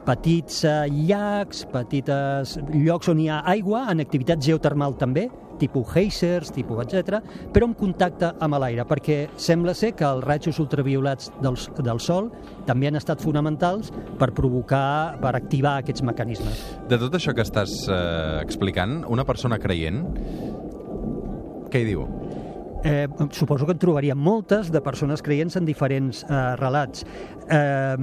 petits 0.09 0.62
eh, 0.64 0.87
llacs, 1.09 1.64
petites 1.73 2.56
llocs 2.73 3.11
on 3.12 3.21
hi 3.21 3.28
ha 3.32 3.42
aigua, 3.52 3.87
en 3.92 4.04
activitat 4.04 4.42
geotermal 4.44 4.97
també, 5.00 5.28
tipus 5.60 5.88
geysers, 5.92 6.52
tipus 6.54 6.84
etc, 6.84 7.20
però 7.54 7.68
amb 7.68 7.78
contacte 7.78 8.32
amb 8.40 8.58
l'aire, 8.62 8.86
perquè 8.88 9.20
sembla 9.36 9.74
ser 9.78 9.92
que 9.98 10.06
els 10.08 10.24
rajos 10.24 10.60
ultraviolats 10.62 11.32
del, 11.42 11.58
del 11.84 12.02
Sol 12.02 12.30
també 12.68 12.90
han 12.90 12.98
estat 13.00 13.22
fonamentals 13.24 13.92
per 14.18 14.32
provocar, 14.36 15.18
per 15.22 15.34
activar 15.36 15.78
aquests 15.82 16.04
mecanismes. 16.06 16.64
De 16.90 17.00
tot 17.00 17.18
això 17.18 17.34
que 17.36 17.44
estàs 17.46 17.80
eh, 17.90 18.40
explicant, 18.42 19.02
una 19.08 19.26
persona 19.28 19.60
creient, 19.62 20.04
què 21.68 21.82
hi 21.82 21.88
diu? 21.90 22.06
Eh, 22.85 23.08
suposo 23.32 23.66
que 23.66 23.73
en 23.75 23.78
trobaríem 23.82 24.18
moltes 24.18 24.70
de 24.70 24.80
persones 24.80 25.23
creients 25.23 25.56
en 25.58 25.64
diferents 25.66 26.23
eh, 26.23 26.56
relats. 26.61 27.02
Eh, 27.50 27.97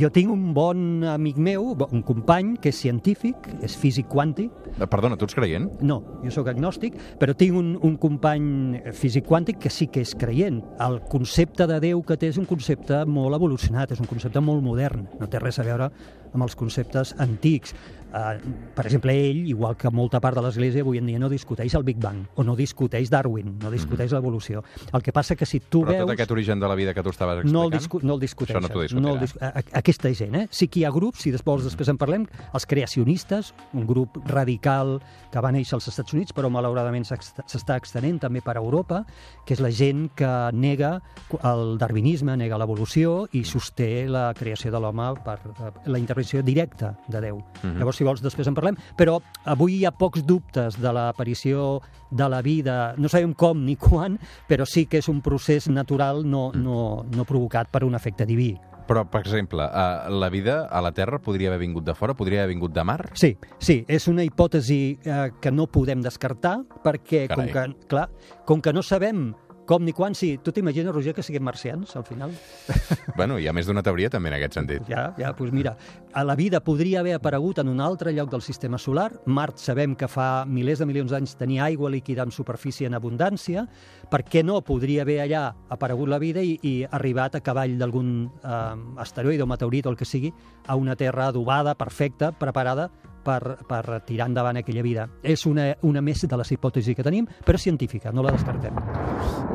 jo 0.00 0.08
tinc 0.14 0.30
un 0.32 0.54
bon 0.56 1.04
amic 1.04 1.36
meu, 1.36 1.74
un 1.90 2.02
company, 2.06 2.54
que 2.62 2.70
és 2.72 2.80
científic, 2.80 3.36
és 3.60 3.76
físic 3.76 4.08
quàntic, 4.08 4.50
Eh, 4.80 4.86
Perdona, 4.88 5.18
tu 5.20 5.26
ets 5.26 5.34
creient? 5.36 5.66
no, 5.82 5.98
jo 6.24 6.30
sóc 6.32 6.48
agnòstic, 6.48 6.94
però 7.20 7.34
tinc 7.36 7.54
un, 7.58 7.74
un 7.82 7.98
company 8.00 8.80
físic 8.96 9.26
quàntic 9.28 9.58
que 9.60 9.68
sí 9.68 9.86
que 9.92 10.00
és 10.00 10.14
creient. 10.16 10.62
El 10.80 11.02
concepte 11.12 11.66
de 11.68 11.78
Déu 11.78 12.00
que 12.02 12.16
té 12.16 12.28
és 12.32 12.38
un 12.40 12.46
concepte 12.48 13.04
molt 13.04 13.36
evolucionat, 13.36 13.92
és 13.92 14.00
un 14.00 14.08
concepte 14.08 14.40
molt 14.40 14.62
modern, 14.64 15.04
no 15.20 15.28
té 15.28 15.38
res 15.38 15.58
a 15.60 15.66
veure 15.68 15.90
amb 16.32 16.46
els 16.46 16.56
conceptes 16.56 17.12
antics. 17.20 17.74
Uh, 18.12 18.36
per 18.74 18.86
exemple, 18.86 19.12
ell, 19.12 19.46
igual 19.48 19.76
que 19.76 19.90
molta 19.92 20.20
part 20.20 20.36
de 20.36 20.42
l'Església, 20.44 20.80
avui 20.84 20.98
en 20.98 21.06
dia 21.08 21.18
no 21.20 21.28
discuteix 21.28 21.74
el 21.74 21.84
Big 21.84 22.00
Bang, 22.00 22.24
o 22.36 22.44
no 22.44 22.56
discuteix 22.56 23.10
Darwin, 23.12 23.58
no 23.60 23.70
discuteix 23.72 24.12
l'evolució. 24.22 24.62
El 24.94 25.02
que 25.02 25.12
passa 25.12 25.34
que 25.36 25.46
si 25.46 25.58
tu 25.60 25.82
Però 25.82 25.90
veus... 25.92 26.04
tot 26.06 26.14
aquest 26.14 26.30
origen 26.30 26.60
de 26.62 26.68
la 26.70 26.74
vida 26.78 26.94
que 26.94 27.02
tu 27.02 27.10
estaves 27.10 27.42
explicant... 27.42 27.52
No 27.58 27.64
el, 27.66 27.70
discu 27.74 28.00
no 28.02 28.14
el 28.14 28.20
discuteixen. 28.22 28.62
Això 28.62 28.68
no 28.68 28.72
t'ho 28.72 28.82
el 28.82 28.88
discutiran. 28.88 29.20
dis 29.20 29.34
a- 29.42 29.52
a- 29.58 29.78
Aquesta 29.82 30.12
gent, 30.14 30.34
eh? 30.36 30.46
Sí 30.50 30.68
que 30.68 30.80
hi 30.80 30.84
ha 30.86 30.90
grups, 30.94 31.20
si 31.24 31.32
després, 31.34 31.64
després 31.66 31.88
en 31.90 31.98
parlem, 31.98 32.26
els 32.54 32.66
creacionistes, 32.66 33.52
un 33.74 33.86
grup 33.86 34.16
radical 34.30 35.00
que 35.32 35.40
va 35.42 35.50
néixer 35.52 35.74
als 35.76 35.88
Estats 35.88 36.12
Units, 36.14 36.32
però 36.36 36.50
malauradament 36.52 37.04
s'està 37.08 37.76
extenent 37.80 38.20
també 38.22 38.42
per 38.44 38.56
Europa, 38.60 39.02
que 39.46 39.54
és 39.56 39.60
la 39.64 39.70
gent 39.72 40.10
que 40.14 40.30
nega 40.52 41.00
el 41.42 41.76
darwinisme, 41.80 42.36
nega 42.36 42.58
l'evolució 42.60 43.26
i 43.32 43.42
sosté 43.48 44.06
la 44.08 44.30
creació 44.38 44.70
de 44.70 44.80
l'home 44.80 45.10
per 45.24 45.38
eh, 45.50 45.72
la 45.86 45.98
intervenció 45.98 46.42
directa 46.42 46.94
de 47.08 47.20
Déu. 47.20 47.40
Mhm. 47.62 47.78
Llavors, 47.78 47.96
si 47.96 48.04
vols, 48.04 48.22
després 48.22 48.46
en 48.48 48.54
parlem. 48.54 48.76
Però 48.98 49.18
avui 49.44 49.80
hi 49.80 49.84
ha 49.86 49.90
pocs 49.96 50.24
dubtes 50.26 50.78
de 50.80 50.92
l'aparició 50.92 51.80
de 52.12 52.28
la 52.28 52.42
vida, 52.42 52.94
no 52.98 53.08
sabem 53.08 53.32
com 53.32 53.64
ni 53.64 53.74
quan, 53.76 54.11
però 54.48 54.66
sí 54.68 54.86
que 54.86 55.02
és 55.02 55.08
un 55.12 55.22
procés 55.22 55.68
natural 55.68 56.24
no, 56.28 56.50
no, 56.54 57.04
no 57.08 57.28
provocat 57.28 57.70
per 57.72 57.84
un 57.84 57.94
efecte 57.98 58.26
diví. 58.28 58.52
Però, 58.86 59.04
per 59.08 59.22
exemple, 59.22 59.62
uh, 59.64 60.10
la 60.10 60.28
vida 60.28 60.66
a 60.66 60.80
la 60.82 60.92
Terra 60.92 61.20
podria 61.22 61.48
haver 61.52 61.60
vingut 61.62 61.84
de 61.86 61.94
fora? 61.94 62.16
Podria 62.18 62.42
haver 62.42 62.52
vingut 62.54 62.74
de 62.74 62.84
mar? 62.84 62.98
Sí, 63.18 63.36
sí, 63.62 63.82
és 63.88 64.08
una 64.10 64.24
hipòtesi 64.26 64.80
eh, 65.04 65.28
que 65.40 65.52
no 65.54 65.68
podem 65.70 66.02
descartar 66.02 66.58
perquè, 66.82 67.24
com 67.30 67.46
Carai. 67.46 67.52
que, 67.78 67.88
clar, 67.88 68.08
com 68.48 68.60
que 68.60 68.74
no 68.74 68.82
sabem 68.82 69.30
com 69.66 69.84
ni 69.84 69.92
quan, 69.94 70.14
sí, 70.18 70.38
tu 70.42 70.52
t'imagines, 70.52 70.92
Roger, 70.92 71.14
que 71.14 71.22
siguem 71.22 71.44
marcians, 71.46 71.94
al 71.96 72.04
final? 72.04 72.32
Bueno, 73.16 73.36
hi 73.38 73.46
ha 73.46 73.52
més 73.52 73.66
d'una 73.68 73.82
teoria 73.84 74.08
també 74.10 74.30
en 74.30 74.36
aquest 74.38 74.56
sentit. 74.56 74.84
Ja, 74.88 75.10
ja, 75.18 75.32
doncs 75.36 75.52
mira, 75.54 75.74
a 76.16 76.22
la 76.24 76.34
vida 76.38 76.62
podria 76.64 77.00
haver 77.00 77.14
aparegut 77.18 77.60
en 77.60 77.68
un 77.68 77.80
altre 77.84 78.12
lloc 78.16 78.30
del 78.32 78.42
sistema 78.42 78.78
solar. 78.80 79.10
Mart 79.26 79.60
sabem 79.60 79.94
que 79.98 80.08
fa 80.08 80.44
milers 80.48 80.80
de 80.80 80.88
milions 80.88 81.12
d'anys 81.12 81.36
tenia 81.38 81.66
aigua 81.66 81.90
líquida 81.92 82.24
en 82.24 82.32
superfície 82.32 82.88
en 82.88 82.96
abundància. 82.98 83.66
Per 84.10 84.22
què 84.24 84.42
no 84.44 84.62
podria 84.64 85.04
haver 85.06 85.20
allà 85.26 85.44
aparegut 85.70 86.10
la 86.10 86.18
vida 86.22 86.42
i, 86.42 86.56
i 86.62 86.74
arribat 86.88 87.36
a 87.36 87.44
cavall 87.44 87.76
d'algun 87.78 88.12
eh, 88.26 89.02
asteroide 89.04 89.44
o 89.44 89.50
meteorit 89.50 89.86
o 89.86 89.92
el 89.92 90.00
que 90.00 90.08
sigui 90.08 90.32
a 90.66 90.76
una 90.76 90.96
terra 90.96 91.28
adobada, 91.28 91.76
perfecta, 91.78 92.32
preparada 92.32 92.90
per, 93.24 93.58
per 93.68 94.00
tirar 94.06 94.28
endavant 94.30 94.58
aquella 94.60 94.84
vida. 94.84 95.08
És 95.22 95.46
una, 95.46 95.70
una 95.82 96.02
més 96.04 96.24
de 96.26 96.38
les 96.38 96.52
hipòtesis 96.54 96.96
que 96.96 97.06
tenim, 97.06 97.28
però 97.46 97.58
científica, 97.58 98.12
no 98.12 98.24
la 98.24 98.34
descartem. 98.34 98.76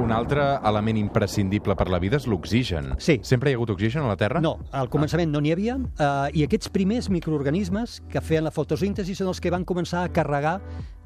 Un 0.02 0.14
altre 0.14 0.44
element 0.68 1.00
imprescindible 1.00 1.76
per 1.78 1.90
la 1.92 2.00
vida 2.00 2.20
és 2.20 2.28
l'oxigen. 2.30 2.94
Sí. 3.04 3.20
Sempre 3.28 3.52
hi 3.52 3.56
ha 3.56 3.60
hagut 3.60 3.74
oxigen 3.76 4.06
a 4.06 4.12
la 4.12 4.18
Terra? 4.20 4.42
No, 4.44 4.58
al 4.72 4.92
començament 4.94 5.32
no 5.34 5.42
n'hi 5.44 5.54
havia, 5.56 5.78
eh, 5.78 6.38
i 6.40 6.46
aquests 6.46 6.72
primers 6.74 7.10
microorganismes 7.14 8.02
que 8.12 8.24
feien 8.24 8.46
la 8.48 8.54
fotosíntesi 8.56 9.16
són 9.18 9.32
els 9.34 9.42
que 9.44 9.54
van 9.54 9.66
començar 9.68 10.06
a 10.06 10.14
carregar 10.14 10.58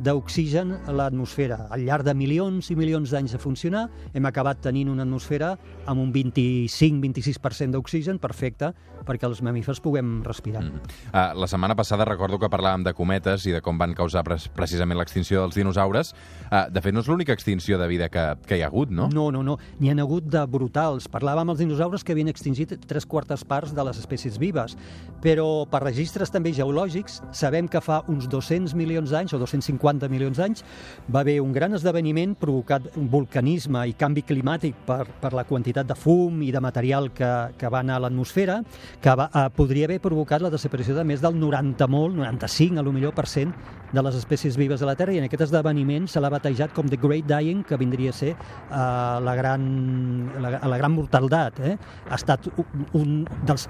d'oxigen 0.01 0.73
a 0.89 0.95
l'atmosfera. 0.95 1.67
Al 1.69 1.85
llarg 1.85 2.05
de 2.07 2.15
milions 2.17 2.71
i 2.73 2.77
milions 2.77 3.11
d'anys 3.13 3.35
de 3.35 3.41
funcionar, 3.41 3.87
hem 4.13 4.25
acabat 4.25 4.63
tenint 4.65 4.89
una 4.89 5.05
atmosfera 5.05 5.53
amb 5.85 6.01
un 6.01 6.11
25-26% 6.13 7.77
d'oxigen 7.77 8.19
perfecte 8.21 8.71
perquè 9.05 9.27
els 9.29 9.41
mamífers 9.45 9.81
puguem 9.81 10.21
respirar. 10.25 10.63
Mm. 10.65 10.81
Uh, 11.11 11.25
la 11.41 11.49
setmana 11.49 11.75
passada 11.77 12.05
recordo 12.05 12.39
que 12.39 12.49
parlàvem 12.51 12.85
de 12.85 12.93
cometes 12.97 13.47
i 13.47 13.55
de 13.55 13.61
com 13.63 13.79
van 13.79 13.95
causar 13.97 14.25
pres 14.27 14.49
precisament 14.51 14.99
l'extinció 14.99 15.45
dels 15.45 15.57
dinosaures. 15.57 16.13
Uh, 16.51 16.67
de 16.71 16.83
fet, 16.83 16.93
no 16.93 17.01
és 17.01 17.09
l'única 17.09 17.33
extinció 17.33 17.79
de 17.79 17.87
vida 17.87 18.09
que, 18.11 18.25
que 18.47 18.59
hi 18.59 18.65
ha 18.65 18.69
hagut, 18.69 18.91
no? 18.91 19.07
No, 19.13 19.29
no, 19.31 19.41
no. 19.47 19.57
N'hi 19.79 19.91
ha 19.91 19.97
hagut 20.03 20.27
de 20.31 20.43
brutals. 20.51 21.07
Parlàvem 21.11 21.53
els 21.53 21.63
dinosaures 21.63 22.03
que 22.03 22.15
havien 22.15 22.29
extingit 22.31 22.75
tres 22.87 23.07
quartes 23.07 23.45
parts 23.47 23.73
de 23.75 23.85
les 23.87 23.99
espècies 24.01 24.37
vives, 24.41 24.75
però 25.23 25.65
per 25.71 25.83
registres 25.85 26.31
també 26.33 26.53
geològics 26.55 27.21
sabem 27.35 27.69
que 27.71 27.81
fa 27.81 28.01
uns 28.11 28.27
200 28.29 28.75
milions 28.77 29.11
d'anys 29.13 29.35
o 29.35 29.39
250 29.41 30.09
milions 30.11 30.39
d'anys 30.39 30.63
va 31.11 31.21
haver 31.21 31.39
un 31.41 31.53
gran 31.53 31.73
esdeveniment 31.77 32.35
provocat 32.39 32.91
un 32.99 33.07
vulcanisme 33.11 33.83
i 33.89 33.95
canvi 33.97 34.23
climàtic 34.27 34.83
per, 34.87 35.05
per 35.21 35.33
la 35.37 35.45
quantitat 35.47 35.87
de 35.89 35.97
fum 35.97 36.41
i 36.43 36.51
de 36.53 36.61
material 36.63 37.11
que, 37.15 37.31
que 37.57 37.71
va 37.71 37.81
anar 37.81 37.99
a 37.99 38.05
l'atmosfera 38.05 38.59
que 39.01 39.15
va, 39.17 39.29
eh, 39.29 39.47
podria 39.55 39.87
haver 39.89 40.01
provocat 40.03 40.43
la 40.43 40.51
desaparició 40.53 40.95
de 40.97 41.05
més 41.07 41.23
del 41.23 41.37
90 41.39 41.87
molt, 41.91 42.17
95 42.41 42.79
a 42.79 42.83
lo 42.83 42.91
millor 42.91 43.13
per 43.13 43.27
cent 43.29 43.53
de 43.91 44.01
les 44.01 44.15
espècies 44.15 44.55
vives 44.57 44.79
de 44.79 44.87
la 44.87 44.95
Terra 44.95 45.13
i 45.13 45.19
en 45.19 45.27
aquest 45.27 45.45
esdeveniment 45.47 46.07
se 46.09 46.21
l'ha 46.23 46.31
batejat 46.31 46.73
com 46.75 46.87
The 46.89 46.99
Great 47.01 47.27
Dying, 47.27 47.63
que 47.67 47.77
vindria 47.77 48.13
a 48.13 48.17
ser 48.17 48.31
eh, 48.33 48.37
la, 48.71 49.35
gran, 49.35 49.65
la, 50.41 50.53
la 50.63 50.79
gran 50.79 50.95
mortaldat. 50.95 51.59
Eh? 51.59 51.75
Ha 52.09 52.17
estat 52.17 52.47
un, 52.55 52.87
un 52.97 53.11
dels 53.47 53.67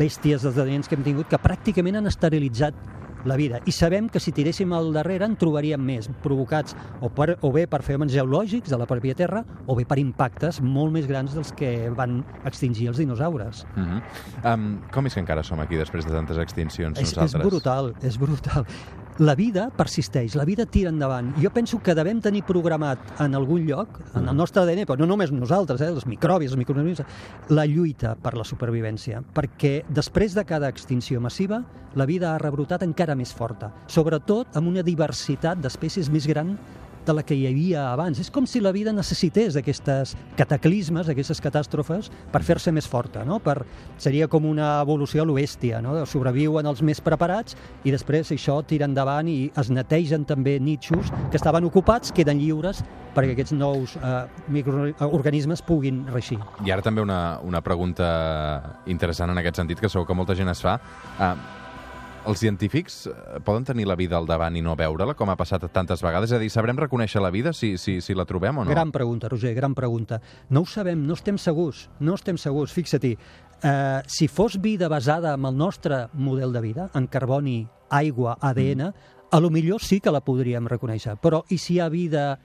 bèsties 0.00 0.48
esdeveniments 0.48 0.88
que 0.88 0.98
hem 0.98 1.04
tingut 1.06 1.30
que 1.30 1.40
pràcticament 1.40 2.00
han 2.00 2.10
esterilitzat 2.10 2.78
la 3.24 3.36
vida. 3.36 3.60
I 3.66 3.72
sabem 3.72 4.08
que 4.08 4.20
si 4.20 4.32
tiréssim 4.32 4.72
al 4.72 4.92
darrere 4.94 5.26
en 5.28 5.36
trobaríem 5.40 5.82
més, 5.82 6.08
provocats 6.24 6.76
o, 7.00 7.10
per, 7.14 7.36
o 7.40 7.52
bé 7.54 7.66
per 7.70 7.82
fenòmens 7.86 8.12
geològics 8.14 8.72
de 8.72 8.78
la 8.80 8.88
pròpia 8.90 9.16
Terra 9.18 9.44
o 9.66 9.76
bé 9.78 9.86
per 9.88 9.98
impactes 10.02 10.60
molt 10.60 10.94
més 10.94 11.08
grans 11.10 11.34
dels 11.36 11.52
que 11.56 11.90
van 11.96 12.20
extingir 12.48 12.88
els 12.88 12.98
dinosaures. 12.98 13.64
Uh 13.76 13.82
-huh. 13.82 14.54
um, 14.54 14.80
com 14.92 15.06
és 15.06 15.14
que 15.14 15.20
encara 15.20 15.42
som 15.42 15.60
aquí 15.60 15.76
després 15.76 16.04
de 16.06 16.12
tantes 16.12 16.38
extincions 16.38 16.98
És, 16.98 17.12
és 17.12 17.16
nosaltres? 17.16 17.50
brutal, 17.50 17.94
és 18.02 18.18
brutal. 18.18 18.66
La 19.20 19.34
vida 19.34 19.66
persisteix, 19.76 20.32
la 20.32 20.46
vida 20.48 20.64
tira 20.64 20.88
endavant. 20.88 21.34
Jo 21.42 21.50
penso 21.52 21.76
que 21.84 21.92
devem 21.92 22.22
tenir 22.24 22.40
programat 22.48 23.18
en 23.20 23.34
algun 23.36 23.66
lloc, 23.68 23.98
en 24.16 24.30
el 24.32 24.38
nostre 24.38 24.62
ADN, 24.62 24.86
però 24.88 24.96
no 24.96 25.10
només 25.10 25.28
nosaltres, 25.28 25.82
eh, 25.84 25.90
els 25.92 26.06
microbis, 26.08 26.54
els 26.54 26.56
microorganismes, 26.56 27.04
la 27.50 27.66
lluita 27.68 28.14
per 28.16 28.32
la 28.32 28.46
supervivència, 28.48 29.20
perquè 29.36 29.84
després 29.92 30.32
de 30.32 30.46
cada 30.48 30.72
extinció 30.72 31.20
massiva, 31.20 31.60
la 32.00 32.06
vida 32.08 32.32
ha 32.32 32.38
rebrotat 32.40 32.80
encara 32.86 33.14
més 33.14 33.34
forta, 33.36 33.74
sobretot 33.86 34.56
amb 34.56 34.72
una 34.72 34.82
diversitat 34.82 35.60
d'espècies 35.60 36.08
més 36.08 36.24
gran 36.26 36.56
de 37.06 37.14
la 37.16 37.24
que 37.26 37.36
hi 37.36 37.46
havia 37.48 37.88
abans. 37.92 38.20
És 38.20 38.30
com 38.30 38.46
si 38.46 38.60
la 38.60 38.72
vida 38.72 38.92
necessités 38.92 39.56
aquestes 39.58 40.14
cataclismes, 40.38 41.08
aquestes 41.08 41.40
catàstrofes, 41.42 42.10
per 42.32 42.42
fer-se 42.46 42.72
més 42.72 42.88
forta. 42.88 43.24
No? 43.26 43.40
Per, 43.44 43.58
seria 43.98 44.28
com 44.28 44.46
una 44.48 44.72
evolució 44.80 45.24
a 45.24 45.28
l'oestia. 45.28 45.80
No? 45.84 45.96
Sobreviuen 46.06 46.68
els 46.70 46.82
més 46.86 47.02
preparats 47.04 47.56
i 47.84 47.94
després 47.94 48.32
això 48.34 48.60
tira 48.66 48.88
endavant 48.88 49.28
i 49.28 49.50
es 49.60 49.70
netegen 49.72 50.26
també 50.28 50.58
nitxos 50.60 51.12
que 51.30 51.38
estaven 51.40 51.66
ocupats, 51.68 52.12
queden 52.14 52.40
lliures 52.40 52.84
perquè 53.14 53.34
aquests 53.34 53.54
nous 53.58 53.96
eh, 53.98 54.10
microorganismes 54.54 55.64
puguin 55.66 56.04
reixir. 56.12 56.38
I 56.66 56.70
ara 56.70 56.84
també 56.84 57.02
una, 57.02 57.40
una 57.46 57.62
pregunta 57.64 58.10
interessant 58.90 59.32
en 59.32 59.40
aquest 59.42 59.58
sentit, 59.62 59.80
que 59.82 59.90
segur 59.90 60.06
que 60.06 60.16
molta 60.16 60.36
gent 60.38 60.52
es 60.52 60.62
fa. 60.62 60.76
Uh, 61.18 61.34
els 62.28 62.40
científics 62.40 63.06
eh, 63.06 63.40
poden 63.44 63.64
tenir 63.64 63.86
la 63.88 63.96
vida 63.96 64.18
al 64.18 64.26
davant 64.28 64.56
i 64.56 64.62
no 64.64 64.76
veure-la, 64.76 65.14
com 65.16 65.30
ha 65.32 65.36
passat 65.40 65.64
tantes 65.72 66.02
vegades? 66.04 66.30
És 66.30 66.36
a 66.36 66.40
dir, 66.42 66.50
sabrem 66.52 66.78
reconèixer 66.80 67.22
la 67.22 67.32
vida 67.32 67.52
si, 67.56 67.76
si, 67.80 68.00
si 68.04 68.16
la 68.16 68.26
trobem 68.28 68.60
o 68.60 68.64
no? 68.64 68.70
Gran 68.70 68.92
pregunta, 68.92 69.30
Roger, 69.32 69.54
gran 69.56 69.74
pregunta. 69.74 70.20
No 70.50 70.64
ho 70.64 70.68
sabem, 70.68 71.06
no 71.06 71.16
estem 71.16 71.38
segurs, 71.38 71.88
no 72.00 72.16
estem 72.18 72.38
segurs. 72.38 72.74
Fixa-t'hi, 72.76 73.14
eh, 73.62 74.00
si 74.06 74.28
fos 74.28 74.60
vida 74.60 74.88
basada 74.88 75.34
en 75.34 75.48
el 75.48 75.56
nostre 75.56 76.06
model 76.12 76.52
de 76.52 76.60
vida, 76.60 76.90
en 76.94 77.06
carboni, 77.06 77.64
aigua, 77.90 78.36
ADN, 78.40 78.90
mm. 78.90 78.94
a 79.30 79.40
lo 79.40 79.50
millor 79.50 79.82
sí 79.82 80.00
que 80.00 80.12
la 80.12 80.24
podríem 80.24 80.68
reconèixer. 80.68 81.16
Però 81.22 81.44
i 81.48 81.58
si 81.58 81.76
hi 81.76 81.80
ha 81.80 81.88
vida 81.88 82.38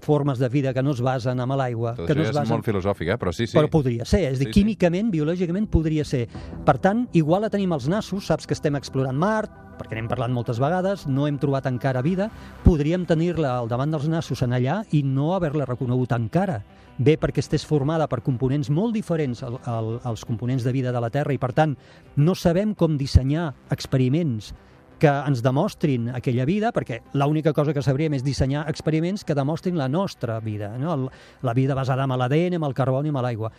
formes 0.00 0.38
de 0.38 0.48
vida 0.48 0.72
que 0.74 0.82
no 0.82 0.92
es 0.92 1.00
basen 1.00 1.40
en 1.40 1.48
l'aigua, 1.56 1.94
Tot 1.94 2.06
que 2.06 2.14
no 2.14 2.22
es 2.22 2.30
és 2.30 2.36
basen... 2.36 2.54
molt 2.56 2.64
filosòfic, 2.64 3.08
eh? 3.14 3.18
però 3.18 3.32
sí, 3.32 3.46
sí. 3.46 3.56
Però 3.58 3.68
podria 3.70 4.04
ser, 4.04 4.24
és 4.30 4.36
a 4.36 4.38
dir, 4.40 4.46
Sí, 4.48 4.52
sí. 4.52 4.60
químicament, 4.60 5.10
biològicament, 5.12 5.68
podria 5.70 6.04
ser. 6.04 6.26
Per 6.64 6.78
tant, 6.78 7.06
igual 7.12 7.42
la 7.42 7.50
tenim 7.50 7.72
als 7.72 7.88
nassos, 7.88 8.26
saps 8.26 8.46
que 8.46 8.54
estem 8.54 8.76
explorant 8.76 9.18
Mart, 9.18 9.50
perquè 9.78 9.96
n'hem 9.96 10.08
parlat 10.08 10.30
moltes 10.30 10.60
vegades, 10.62 11.06
no 11.08 11.26
hem 11.26 11.38
trobat 11.42 11.66
encara 11.66 12.02
vida, 12.02 12.30
podríem 12.64 13.06
tenir-la 13.08 13.56
al 13.58 13.68
davant 13.68 13.90
dels 13.90 14.06
nassos 14.08 14.42
en 14.42 14.52
allà 14.52 14.82
i 14.92 15.02
no 15.02 15.34
haver-la 15.34 15.66
reconegut 15.66 16.12
encara. 16.12 16.62
Bé 16.98 17.16
perquè 17.18 17.40
estés 17.40 17.64
formada 17.66 18.06
per 18.06 18.20
components 18.22 18.68
molt 18.70 18.92
diferents 18.94 19.42
al, 19.42 19.56
al, 19.64 19.94
als 20.04 20.26
components 20.28 20.62
de 20.62 20.72
vida 20.72 20.92
de 20.92 21.00
la 21.00 21.08
Terra 21.10 21.32
i, 21.32 21.38
per 21.40 21.52
tant, 21.56 21.72
no 22.16 22.34
sabem 22.36 22.74
com 22.74 22.98
dissenyar 23.00 23.54
experiments 23.72 24.52
que 25.02 25.10
ens 25.10 25.42
demostrin 25.42 26.12
aquella 26.14 26.44
vida, 26.46 26.70
perquè 26.70 27.00
l'única 27.18 27.50
cosa 27.56 27.74
que 27.74 27.82
sabríem 27.82 28.14
és 28.14 28.22
dissenyar 28.22 28.68
experiments 28.70 29.24
que 29.26 29.34
demostrin 29.34 29.74
la 29.80 29.88
nostra 29.90 30.38
vida, 30.38 30.76
no? 30.78 31.08
La 31.42 31.54
vida 31.58 31.74
basada 31.74 32.06
en 32.06 32.14
l'ADN, 32.14 32.60
en 32.60 32.66
el 32.68 32.74
carboni, 32.74 33.10
en 33.10 33.18
l'aigua. 33.18 33.50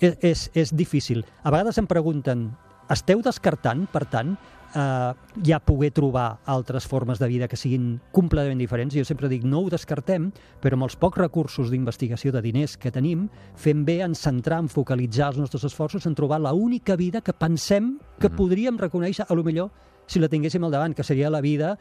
És, 0.00 0.16
és, 0.24 0.50
és 0.56 0.72
difícil. 0.72 1.20
A 1.44 1.52
vegades 1.52 1.76
em 1.76 1.88
pregunten, 1.90 2.48
esteu 2.88 3.20
descartant, 3.20 3.84
per 3.92 4.06
tant, 4.08 4.38
eh, 4.72 5.12
ja 5.44 5.58
poder 5.60 5.90
trobar 5.92 6.38
altres 6.48 6.86
formes 6.88 7.20
de 7.20 7.28
vida 7.28 7.48
que 7.48 7.60
siguin 7.60 7.98
completament 8.16 8.62
diferents? 8.62 8.96
Jo 8.96 9.04
sempre 9.04 9.28
dic, 9.28 9.44
no 9.44 9.66
ho 9.66 9.72
descartem, 9.72 10.30
però 10.62 10.78
amb 10.78 10.88
els 10.88 10.96
pocs 10.96 11.20
recursos 11.20 11.72
d'investigació 11.72 12.32
de 12.32 12.40
diners 12.40 12.78
que 12.80 12.94
tenim, 12.94 13.28
fem 13.52 13.84
bé 13.84 14.00
en 14.06 14.16
centrar, 14.16 14.62
en 14.64 14.72
focalitzar 14.72 15.34
els 15.34 15.42
nostres 15.44 15.68
esforços 15.68 16.08
en 16.08 16.16
trobar 16.16 16.40
l'única 16.40 16.96
vida 16.96 17.20
que 17.20 17.36
pensem 17.36 17.98
que 18.16 18.32
podríem 18.32 18.80
reconèixer, 18.80 19.28
a 19.28 19.36
lo 19.36 19.44
millor, 19.44 19.68
si 20.06 20.20
la 20.22 20.28
tinguéssim 20.28 20.64
al 20.64 20.70
davant, 20.74 20.94
que 20.94 21.04
seria 21.04 21.30
la 21.30 21.40
vida 21.40 21.76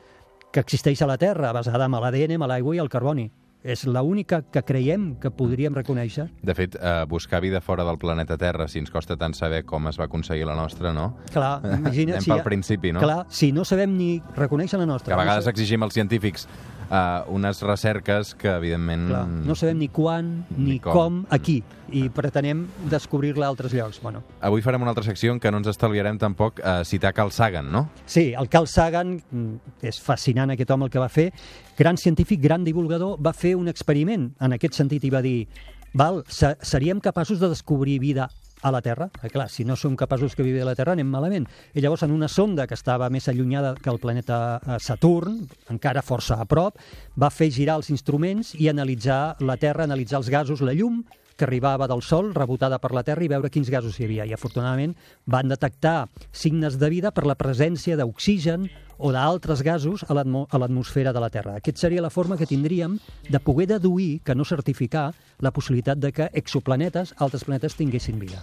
que 0.52 0.60
existeix 0.64 1.02
a 1.02 1.08
la 1.08 1.18
Terra, 1.18 1.52
basada 1.54 1.86
en 1.86 1.92
l'ADN, 1.92 2.38
en 2.38 2.48
l'aigua 2.48 2.76
i 2.76 2.80
el 2.80 2.90
carboni. 2.90 3.30
És 3.66 3.82
l'única 3.90 4.44
que 4.54 4.62
creiem 4.62 5.16
que 5.18 5.32
podríem 5.34 5.74
reconèixer. 5.74 6.28
De 6.46 6.54
fet, 6.54 6.76
eh, 6.78 7.06
buscar 7.10 7.40
vida 7.42 7.62
fora 7.66 7.84
del 7.84 7.98
planeta 7.98 8.38
Terra, 8.38 8.68
si 8.70 8.78
ens 8.78 8.92
costa 8.94 9.18
tant 9.18 9.34
saber 9.34 9.64
com 9.66 9.88
es 9.90 9.98
va 9.98 10.06
aconseguir 10.06 10.46
la 10.46 10.54
nostra, 10.56 10.94
no? 10.94 11.16
Clar, 11.34 11.62
imagina't 11.80 12.20
Anem 12.20 12.22
si... 12.28 12.30
pel 12.30 12.44
principi, 12.46 12.92
no? 12.94 13.02
Clar, 13.02 13.26
si 13.28 13.50
no 13.52 13.66
sabem 13.66 13.98
ni 13.98 14.22
reconèixer 14.38 14.78
la 14.78 14.86
nostra... 14.86 15.10
Que 15.10 15.18
a 15.18 15.18
no 15.18 15.24
vegades 15.26 15.46
sabem- 15.48 15.58
exigim 15.58 15.82
als 15.82 15.98
científics 15.98 16.46
uh, 16.90 17.26
unes 17.34 17.62
recerques 17.66 18.34
que, 18.36 18.50
evidentment... 18.58 19.08
Clar, 19.10 19.24
no 19.28 19.56
sabem 19.56 19.78
ni 19.80 19.88
quan 19.90 20.46
ni, 20.58 20.74
Ni 20.76 20.80
com. 20.80 20.94
com. 20.94 21.20
aquí, 21.30 21.62
i 21.92 22.08
pretenem 22.10 22.66
descobrir-la 22.90 23.46
a 23.46 23.50
altres 23.54 23.74
llocs. 23.74 24.00
Bueno, 24.02 24.24
Avui 24.42 24.62
farem 24.66 24.82
una 24.82 24.92
altra 24.96 25.04
secció 25.06 25.34
en 25.36 25.40
què 25.40 25.52
no 25.54 25.60
ens 25.62 25.68
estalviarem 25.72 26.18
tampoc 26.22 26.60
uh, 26.64 26.80
citar 26.86 27.14
Carl 27.14 27.32
Sagan, 27.32 27.72
no? 27.72 27.88
Sí, 28.06 28.34
el 28.38 28.50
Carl 28.50 28.68
Sagan, 28.68 29.20
mm, 29.32 29.84
és 29.86 30.00
fascinant 30.02 30.52
aquest 30.56 30.72
home 30.72 30.86
el 30.88 30.92
que 30.94 31.00
va 31.04 31.10
fer, 31.10 31.32
gran 31.78 31.98
científic, 31.98 32.42
gran 32.42 32.64
divulgador, 32.64 33.18
va 33.22 33.34
fer 33.34 33.56
un 33.56 33.68
experiment 33.70 34.32
en 34.40 34.54
aquest 34.58 34.74
sentit 34.80 35.04
i 35.06 35.14
va 35.14 35.22
dir 35.26 35.48
val, 35.94 36.24
se- 36.28 36.58
seríem 36.62 37.00
capaços 37.00 37.40
de 37.40 37.48
descobrir 37.50 38.00
vida 38.00 38.30
a 38.66 38.72
la 38.74 38.82
Terra? 38.82 39.10
Eh, 39.22 39.30
clar, 39.30 39.46
si 39.54 39.64
no 39.64 39.76
som 39.78 39.96
capaços 39.96 40.34
que 40.36 40.44
vivi 40.44 40.60
a 40.60 40.66
la 40.66 40.74
Terra 40.76 40.96
anem 40.98 41.08
malament. 41.08 41.46
I 41.78 41.84
llavors 41.86 42.04
en 42.04 42.14
una 42.16 42.28
sonda 42.28 42.66
que 42.66 42.74
estava 42.74 43.12
més 43.14 43.30
allunyada 43.30 43.76
que 43.78 43.92
el 43.94 44.02
planeta 44.02 44.40
eh, 44.58 44.80
Saturn, 44.82 45.44
encara 45.70 46.02
força 46.02 46.40
a 46.42 46.48
prop, 46.50 46.82
va 47.14 47.30
fer 47.30 47.52
girar 47.54 47.78
els 47.78 47.92
instruments 47.94 48.56
i 48.58 48.72
analitzar 48.72 49.38
la 49.46 49.60
Terra, 49.62 49.86
analitzar 49.86 50.24
els 50.24 50.34
gasos, 50.34 50.66
la 50.66 50.74
llum, 50.74 51.04
que 51.36 51.46
arribava 51.46 51.88
del 51.88 52.02
Sol, 52.02 52.34
rebotada 52.34 52.80
per 52.80 52.94
la 52.96 53.04
Terra, 53.04 53.24
i 53.24 53.32
veure 53.32 53.52
quins 53.52 53.70
gasos 53.70 54.00
hi 54.00 54.06
havia. 54.08 54.26
I 54.26 54.34
afortunadament 54.34 54.96
van 55.26 55.52
detectar 55.52 56.08
signes 56.32 56.80
de 56.80 56.90
vida 56.90 57.12
per 57.12 57.26
la 57.28 57.36
presència 57.36 57.98
d'oxigen 58.00 58.70
o 58.98 59.12
d'altres 59.12 59.62
gasos 59.62 60.06
a 60.08 60.14
l'atmo- 60.16 60.48
a 60.50 60.58
l'atmosfera 60.58 61.12
de 61.12 61.20
la 61.20 61.30
Terra. 61.30 61.58
Aquest 61.58 61.78
seria 61.78 62.02
la 62.02 62.10
forma 62.10 62.38
que 62.38 62.48
tindríem 62.48 63.00
de 63.30 63.40
poder 63.40 63.68
deduir, 63.68 64.22
que 64.24 64.36
no 64.36 64.46
certificar, 64.46 65.14
la 65.40 65.52
possibilitat 65.52 65.98
de 66.00 66.14
que 66.14 66.30
exoplanetes, 66.34 67.14
altres 67.18 67.44
planetes, 67.44 67.76
tinguessin 67.76 68.20
vida. 68.20 68.42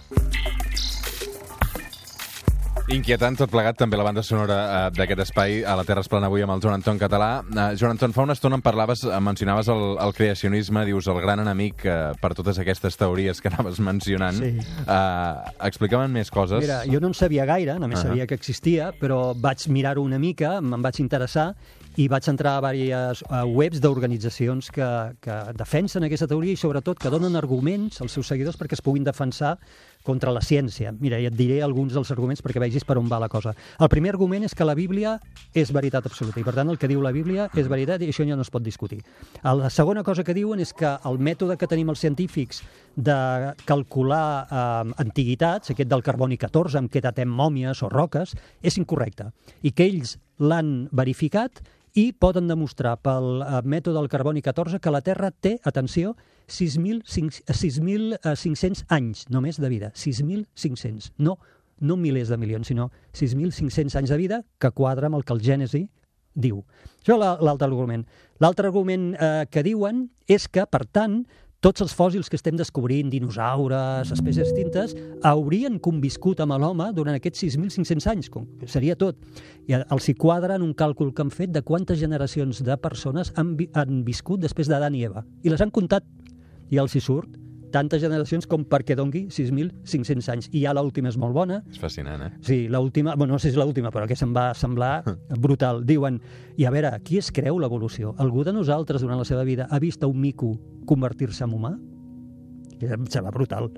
Inquietant 2.91 3.37
tot 3.39 3.47
plegat, 3.47 3.77
també 3.79 3.95
la 3.95 4.03
banda 4.03 4.19
sonora 4.27 4.55
uh, 4.59 4.79
d'aquest 4.91 5.21
espai 5.23 5.61
a 5.63 5.71
la 5.79 5.85
Terra 5.87 6.01
es 6.03 6.09
plana 6.11 6.27
avui 6.27 6.43
amb 6.43 6.51
el 6.51 6.59
Joan 6.59 6.81
Anton 6.81 6.97
Català. 6.99 7.29
Uh, 7.47 7.69
Joan 7.79 7.93
Anton, 7.95 8.11
fa 8.11 8.25
una 8.27 8.35
estona 8.35 8.57
em 8.59 8.63
parlaves, 8.65 9.05
eh, 9.07 9.19
mencionaves 9.23 9.69
el, 9.71 9.83
el 10.03 10.11
creacionisme, 10.17 10.83
dius 10.89 11.07
el 11.07 11.21
gran 11.23 11.39
enemic 11.39 11.85
uh, 11.87 12.11
per 12.19 12.33
totes 12.35 12.59
aquestes 12.59 12.99
teories 12.99 13.39
que 13.39 13.47
anaves 13.53 13.79
mencionant. 13.79 14.35
Sí. 14.35 14.51
Uh, 14.83 15.53
Explicaven 15.63 16.11
més 16.11 16.27
coses. 16.33 16.59
Mira, 16.59 16.81
jo 16.89 16.99
no 16.99 17.13
en 17.13 17.15
sabia 17.15 17.47
gaire, 17.47 17.77
només 17.79 18.01
Ahà. 18.01 18.09
sabia 18.11 18.27
que 18.27 18.35
existia, 18.35 18.91
però 18.99 19.29
vaig 19.31 19.63
mirar-ho 19.71 20.03
una 20.03 20.19
mica, 20.19 20.57
me'n 20.59 20.83
vaig 20.83 20.99
interessar 20.99 21.53
i 21.95 22.07
vaig 22.09 22.27
entrar 22.27 22.57
a 22.57 22.71
diverses 22.73 23.23
uh, 23.29 23.43
webs 23.47 23.79
d'organitzacions 23.79 24.71
que, 24.73 24.89
que 25.21 25.39
defensen 25.55 26.03
aquesta 26.03 26.27
teoria 26.27 26.57
i 26.57 26.59
sobretot 26.59 26.99
que 26.99 27.11
donen 27.13 27.37
arguments 27.37 28.01
als 28.01 28.15
seus 28.17 28.27
seguidors 28.27 28.57
perquè 28.59 28.75
es 28.75 28.83
puguin 28.83 29.05
defensar 29.05 29.59
contra 30.03 30.31
la 30.35 30.41
ciència. 30.43 30.91
Mira, 30.99 31.19
i 31.19 31.27
et 31.29 31.35
diré 31.35 31.61
alguns 31.63 31.95
dels 31.95 32.11
arguments 32.13 32.43
perquè 32.43 32.61
vegis 32.61 32.85
per 32.85 32.97
on 32.99 33.09
va 33.11 33.21
la 33.23 33.29
cosa. 33.31 33.55
El 33.79 33.89
primer 33.91 34.13
argument 34.13 34.45
és 34.45 34.55
que 34.55 34.67
la 34.67 34.75
Bíblia 34.77 35.15
és 35.55 35.71
veritat 35.73 36.05
absoluta 36.09 36.39
i 36.39 36.45
per 36.45 36.55
tant 36.57 36.69
el 36.69 36.79
que 36.79 36.89
diu 36.91 37.01
la 37.01 37.13
Bíblia 37.15 37.49
és 37.55 37.69
veritat 37.71 38.03
i 38.03 38.11
això 38.11 38.27
ja 38.27 38.37
no 38.37 38.45
es 38.45 38.51
pot 38.53 38.63
discutir. 38.63 39.01
La 39.43 39.71
segona 39.73 40.03
cosa 40.03 40.23
que 40.23 40.35
diuen 40.35 40.59
és 40.59 40.73
que 40.75 40.91
el 41.07 41.19
mètode 41.19 41.57
que 41.57 41.69
tenim 41.71 41.89
els 41.93 42.03
científics 42.03 42.61
de 42.95 43.53
calcular 43.65 44.25
eh, 44.45 44.93
antiguitats, 45.01 45.71
aquest 45.71 45.89
del 45.89 46.03
carboni 46.05 46.37
14 46.37 46.83
amb 46.83 46.91
què 46.91 47.01
datem 47.01 47.29
mòmies 47.29 47.81
o 47.83 47.89
roques, 47.89 48.35
és 48.61 48.77
incorrecte 48.77 49.31
i 49.63 49.71
que 49.71 49.87
ells 49.87 50.17
l'han 50.43 50.89
verificat 50.91 51.63
i 51.93 52.09
poden 52.13 52.49
demostrar 52.49 52.97
pel 53.05 53.41
eh, 53.41 53.61
mètode 53.63 53.97
del 53.99 54.09
carboni 54.09 54.41
14 54.41 54.81
que 54.81 54.93
la 54.93 55.03
Terra 55.05 55.31
té, 55.31 55.57
atenció, 55.63 56.15
6.500 56.47 58.85
anys 58.89 59.25
només 59.29 59.59
de 59.59 59.69
vida. 59.69 59.91
6.500. 59.95 61.11
No, 61.17 61.37
no 61.79 61.97
milers 61.97 62.29
de 62.29 62.37
milions, 62.37 62.67
sinó 62.67 62.91
6.500 63.13 63.95
anys 63.99 64.09
de 64.13 64.17
vida 64.17 64.43
que 64.59 64.71
quadra 64.71 65.07
amb 65.07 65.15
el 65.19 65.23
que 65.25 65.33
el 65.33 65.41
Gènesi 65.43 65.87
diu. 66.33 66.63
Això 67.03 67.17
la- 67.19 67.37
l'altre 67.41 67.67
argument. 67.67 68.05
L'altre 68.39 68.67
argument 68.67 69.15
eh, 69.19 69.45
que 69.51 69.63
diuen 69.63 70.09
és 70.27 70.47
que, 70.47 70.65
per 70.65 70.85
tant, 70.85 71.25
tots 71.63 71.79
els 71.79 71.93
fòssils 71.95 72.27
que 72.27 72.35
estem 72.35 72.57
descobrint, 72.59 73.07
dinosaures, 73.09 74.09
espècies 74.11 74.49
extintes, 74.49 74.95
haurien 75.23 75.77
conviscut 75.79 76.41
amb 76.43 76.57
l'home 76.59 76.89
durant 76.91 77.15
aquests 77.15 77.39
6.500 77.45 78.07
anys, 78.11 78.27
com 78.29 78.43
seria 78.67 78.97
tot. 78.99 79.15
I 79.71 79.77
els 79.79 80.09
hi 80.09 80.13
quadra 80.19 80.57
en 80.59 80.65
un 80.65 80.73
càlcul 80.75 81.13
que 81.15 81.21
han 81.23 81.31
fet 81.31 81.53
de 81.55 81.61
quantes 81.61 81.99
generacions 82.01 82.59
de 82.67 82.75
persones 82.77 83.31
han, 83.37 83.55
vi 83.55 83.69
han 83.73 84.03
viscut 84.03 84.41
després 84.43 84.67
d'Adam 84.67 84.93
i 84.99 85.05
Eva. 85.07 85.23
I 85.43 85.49
les 85.53 85.61
han 85.63 85.71
comptat, 85.71 86.03
i 86.71 86.79
els 86.81 86.95
hi 86.95 87.01
surt 87.03 87.39
tantes 87.73 88.03
generacions 88.03 88.45
com 88.47 88.63
perquè 88.69 88.95
dongui 88.95 89.25
6.500 89.33 90.29
anys. 90.31 90.49
I 90.53 90.63
ja 90.67 90.75
l'última 90.77 91.09
és 91.09 91.17
molt 91.19 91.33
bona, 91.35 91.63
És 91.71 91.79
fascinant, 91.81 92.21
eh? 92.21 92.29
Sí, 92.45 92.59
l'última, 92.69 93.15
bueno, 93.17 93.33
no 93.33 93.39
sé 93.41 93.49
si 93.49 93.55
és 93.55 93.59
l'última, 93.59 93.89
però 93.91 94.05
que 94.07 94.15
se'm 94.15 94.35
va 94.35 94.51
semblar 94.57 95.01
brutal. 95.45 95.81
Diuen, 95.87 96.21
i 96.55 96.67
a 96.69 96.73
veure, 96.73 96.93
qui 97.03 97.17
es 97.17 97.31
creu 97.33 97.57
l'evolució? 97.59 98.13
Algú 98.21 98.45
de 98.45 98.53
nosaltres 98.53 99.01
durant 99.01 99.17
la 99.19 99.25
seva 99.25 99.43
vida 99.47 99.67
ha 99.69 99.81
vist 99.81 100.05
un 100.05 100.21
mico 100.21 100.53
convertir-se 100.85 101.47
en 101.47 101.57
humà? 101.57 101.73
I 102.79 102.93
em 102.93 103.09
sembla 103.09 103.33
brutal. 103.33 103.71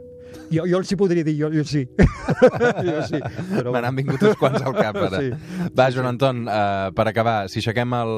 Jo, 0.52 0.66
jo 0.68 0.80
els 0.82 0.92
hi 0.92 0.98
podria 1.00 1.24
dir, 1.24 1.38
jo, 1.40 1.50
jo 1.54 1.64
sí. 1.64 1.86
jo 2.86 3.00
sí. 3.08 3.22
Però... 3.54 3.72
Me 3.72 3.82
n'han 3.86 3.96
vingut 3.96 4.28
uns 4.28 4.38
quants 4.42 4.60
al 4.60 4.76
cap, 4.76 5.00
ara. 5.08 5.22
Sí. 5.24 5.72
Va, 5.78 5.88
Joan 5.94 6.12
Anton, 6.12 6.44
uh, 6.50 6.92
per 6.98 7.08
acabar, 7.08 7.38
si 7.52 7.62
aixequem 7.62 7.96
el 7.96 8.14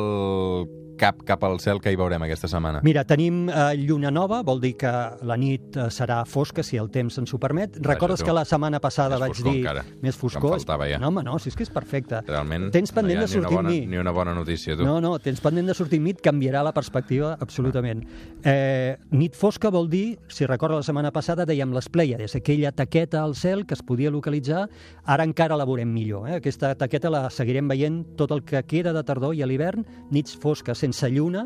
cap 0.99 1.21
cap 1.27 1.43
al 1.47 1.59
cel, 1.63 1.79
què 1.83 1.91
hi 1.93 1.97
veurem 1.99 2.23
aquesta 2.25 2.49
setmana? 2.51 2.81
Mira, 2.85 3.03
tenim 3.07 3.47
eh, 3.49 3.75
lluna 3.79 4.11
nova, 4.11 4.41
vol 4.45 4.59
dir 4.63 4.73
que 4.81 4.91
la 5.27 5.37
nit 5.37 5.77
eh, 5.77 5.87
serà 5.93 6.23
fosca, 6.25 6.63
si 6.65 6.77
el 6.81 6.89
temps 6.93 7.17
ens 7.21 7.33
ho 7.33 7.39
permet. 7.41 7.77
Recordes 7.85 8.19
tu. 8.21 8.27
que 8.27 8.33
la 8.35 8.43
setmana 8.45 8.79
passada 8.83 9.17
Més 9.17 9.25
vaig 9.27 9.41
dir... 9.45 9.55
encara, 9.61 9.85
Més 10.01 10.15
que 10.17 10.21
foscor. 10.21 10.55
faltava 10.57 10.87
ja. 10.89 10.99
No, 11.01 11.09
home, 11.11 11.23
no, 11.27 11.37
si 11.39 11.49
és 11.51 11.55
que 11.57 11.63
és 11.67 11.71
perfecte. 11.73 12.21
Realment 12.27 12.69
Tens 12.73 12.91
pendent 12.95 13.19
no 13.21 13.23
hi 13.23 13.25
ha 13.25 13.27
de 13.27 13.33
sortir 13.33 13.47
ni 13.47 13.57
una 13.57 13.61
bona, 13.61 13.69
mi. 13.69 13.85
ni 13.93 13.97
una 14.01 14.11
bona 14.15 14.33
notícia, 14.35 14.75
tu. 14.75 14.83
No, 14.87 14.97
no, 15.03 15.13
tens 15.23 15.41
pendent 15.43 15.67
de 15.69 15.75
sortir 15.77 15.99
nit, 16.03 16.21
canviarà 16.25 16.63
la 16.65 16.73
perspectiva 16.75 17.35
absolutament. 17.39 18.03
Eh, 18.43 18.97
nit 19.11 19.35
fosca 19.37 19.69
vol 19.73 19.89
dir, 19.89 20.17
si 20.27 20.45
recorda 20.49 20.79
la 20.81 20.85
setmana 20.87 21.11
passada, 21.15 21.45
dèiem 21.45 21.71
les 21.75 21.89
Pleiades, 21.93 22.35
aquella 22.35 22.71
taqueta 22.71 23.21
al 23.23 23.35
cel 23.35 23.65
que 23.67 23.75
es 23.77 23.83
podia 23.83 24.11
localitzar, 24.11 24.65
ara 25.05 25.25
encara 25.27 25.57
la 25.57 25.65
veurem 25.67 25.89
millor. 25.93 26.27
Eh? 26.29 26.37
Aquesta 26.41 26.73
taqueta 26.79 27.11
la 27.13 27.27
seguirem 27.33 27.67
veient 27.69 28.03
tot 28.17 28.31
el 28.35 28.43
que 28.47 28.63
queda 28.67 28.93
de 28.95 29.03
tardor 29.07 29.35
i 29.35 29.43
a 29.43 29.47
l'hivern, 29.49 29.85
nits 30.11 30.35
fosques 30.39 30.83
sense 30.87 31.09
lluna, 31.11 31.45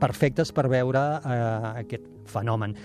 perfectes 0.00 0.52
per 0.54 0.68
veure 0.70 1.00
eh, 1.18 1.36
aquest 1.82 2.06
fenomen. 2.30 2.76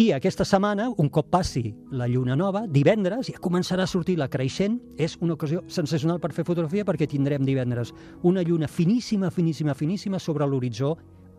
I 0.00 0.10
aquesta 0.16 0.46
setmana, 0.48 0.88
un 0.98 1.10
cop 1.12 1.28
passi 1.30 1.68
la 1.92 2.08
lluna 2.08 2.36
nova, 2.38 2.64
divendres 2.66 3.28
ja 3.28 3.42
començarà 3.42 3.84
a 3.84 3.90
sortir 3.90 4.16
la 4.18 4.30
creixent. 4.32 4.78
És 4.96 5.18
una 5.20 5.36
ocasió 5.36 5.62
sensacional 5.68 6.22
per 6.22 6.32
fer 6.32 6.46
fotografia 6.48 6.86
perquè 6.88 7.08
tindrem 7.10 7.44
divendres 7.44 7.92
una 8.22 8.42
lluna 8.42 8.70
finíssima, 8.70 9.30
finíssima, 9.30 9.76
finíssima 9.76 10.18
sobre 10.18 10.48
l'horitzó 10.48 10.94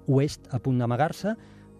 oest 0.08 0.48
a 0.54 0.62
punt 0.62 0.78
d'amagar-se 0.80 1.34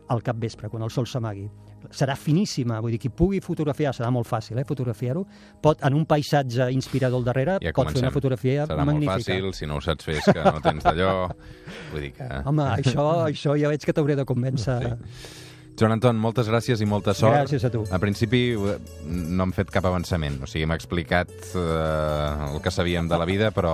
al 0.10 0.26
capvespre, 0.26 0.70
quan 0.70 0.84
el 0.86 0.94
sol 0.94 1.08
s'amagui. 1.08 1.48
Serà 1.92 2.16
finíssima, 2.16 2.80
vull 2.82 2.92
dir, 2.96 3.00
qui 3.00 3.10
pugui 3.10 3.42
fotografiar, 3.42 3.94
serà 3.94 4.10
molt 4.12 4.28
fàcil, 4.28 4.58
eh, 4.60 4.66
fotografiar-ho, 4.66 5.26
pot, 5.62 5.82
en 5.86 5.94
un 5.94 6.06
paisatge 6.06 6.72
inspirador 6.72 7.20
al 7.20 7.26
darrere, 7.26 7.58
Ja 7.62 7.74
pot 7.74 7.92
fer 7.92 8.02
una 8.02 8.12
fotografia 8.12 8.66
Serà 8.66 8.86
magnífica. 8.86 9.12
molt 9.14 9.26
fàcil, 9.28 9.54
si 9.54 9.66
no 9.66 9.78
ho 9.78 9.82
saps 9.82 10.06
fer 10.06 10.18
és 10.18 10.26
que 10.32 10.44
no 10.44 10.62
tens 10.62 10.84
d'allò. 10.84 11.30
Vull 11.92 12.02
dir 12.02 12.14
que... 12.14 12.30
Home, 12.46 12.64
això, 12.78 13.26
això 13.30 13.58
ja 13.60 13.70
veig 13.70 13.86
que 13.86 13.94
t'hauré 13.94 14.16
de 14.16 14.26
convèncer. 14.26 14.80
Sí. 14.82 15.44
Joan 15.76 15.92
Anton, 15.98 16.16
moltes 16.16 16.48
gràcies 16.48 16.80
i 16.80 16.86
molta 16.88 17.12
sort. 17.14 17.36
Gràcies 17.36 17.66
a 17.68 17.72
tu. 17.74 17.82
En 17.92 18.00
principi 18.00 18.42
eh, 18.56 18.76
no 19.06 19.44
hem 19.44 19.52
fet 19.56 19.72
cap 19.74 19.84
avançament, 19.90 20.38
o 20.46 20.48
sigui, 20.48 20.64
m'ha 20.70 20.78
explicat 20.80 21.32
eh, 21.52 22.54
el 22.54 22.62
que 22.64 22.72
sabíem 22.72 23.10
de 23.12 23.20
la 23.20 23.28
vida, 23.28 23.52
però... 23.56 23.74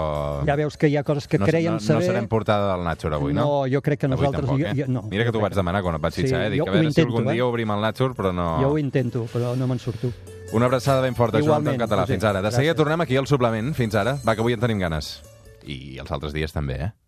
Ja 0.50 0.58
veus 0.58 0.80
que 0.82 0.90
hi 0.90 0.98
ha 0.98 1.06
coses 1.06 1.30
que 1.30 1.38
no, 1.38 1.46
creiem 1.50 1.78
no, 1.78 1.84
saber... 1.84 2.02
no 2.02 2.10
serem 2.10 2.30
portada 2.32 2.72
del 2.74 2.86
Nature 2.88 3.20
avui, 3.20 3.36
no? 3.38 3.46
No, 3.46 3.62
jo 3.70 3.84
crec 3.86 4.02
que 4.02 4.10
Avui 4.10 4.18
nosaltres... 4.18 4.50
tampoc, 4.50 4.66
eh? 4.66 4.74
jo, 4.82 4.90
no, 4.90 5.06
Mira 5.14 5.28
que 5.28 5.36
t'ho 5.36 5.44
vaig 5.44 5.58
demanar 5.58 5.84
quan 5.86 6.00
et 6.00 6.06
vaig 6.08 6.18
Sí, 6.18 6.26
fitxar, 6.26 6.42
eh? 6.48 6.54
Dic, 6.56 6.64
a 6.66 6.72
veure 6.74 6.88
si 6.88 6.94
intento, 6.96 7.12
algun 7.14 7.30
eh? 7.30 7.36
dia 7.38 7.46
obrim 7.46 7.76
el 7.78 7.86
Nature, 7.86 8.18
però 8.18 8.34
no... 8.34 8.48
Jo 8.64 8.74
ho 8.74 8.82
intento, 8.82 9.28
però 9.32 9.54
no 9.60 9.70
me'n 9.70 9.84
surto. 9.84 10.10
Una 10.58 10.66
abraçada 10.68 11.06
ben 11.06 11.16
forta, 11.16 11.38
Joan 11.38 11.62
Anton 11.62 11.78
Igualment, 11.78 11.86
Català. 11.86 12.08
Fins 12.10 12.26
ara. 12.28 12.42
De 12.42 12.52
seguida 12.52 12.76
tornem 12.76 13.06
aquí 13.06 13.16
al 13.16 13.30
suplement. 13.30 13.72
Fins 13.78 13.96
ara. 13.96 14.18
Va, 14.26 14.36
que 14.36 14.44
avui 14.44 14.58
en 14.58 14.60
tenim 14.60 14.82
ganes. 14.82 15.20
I 15.64 16.00
els 16.02 16.12
altres 16.12 16.34
dies 16.36 16.52
també, 16.52 16.82
eh? 16.90 16.92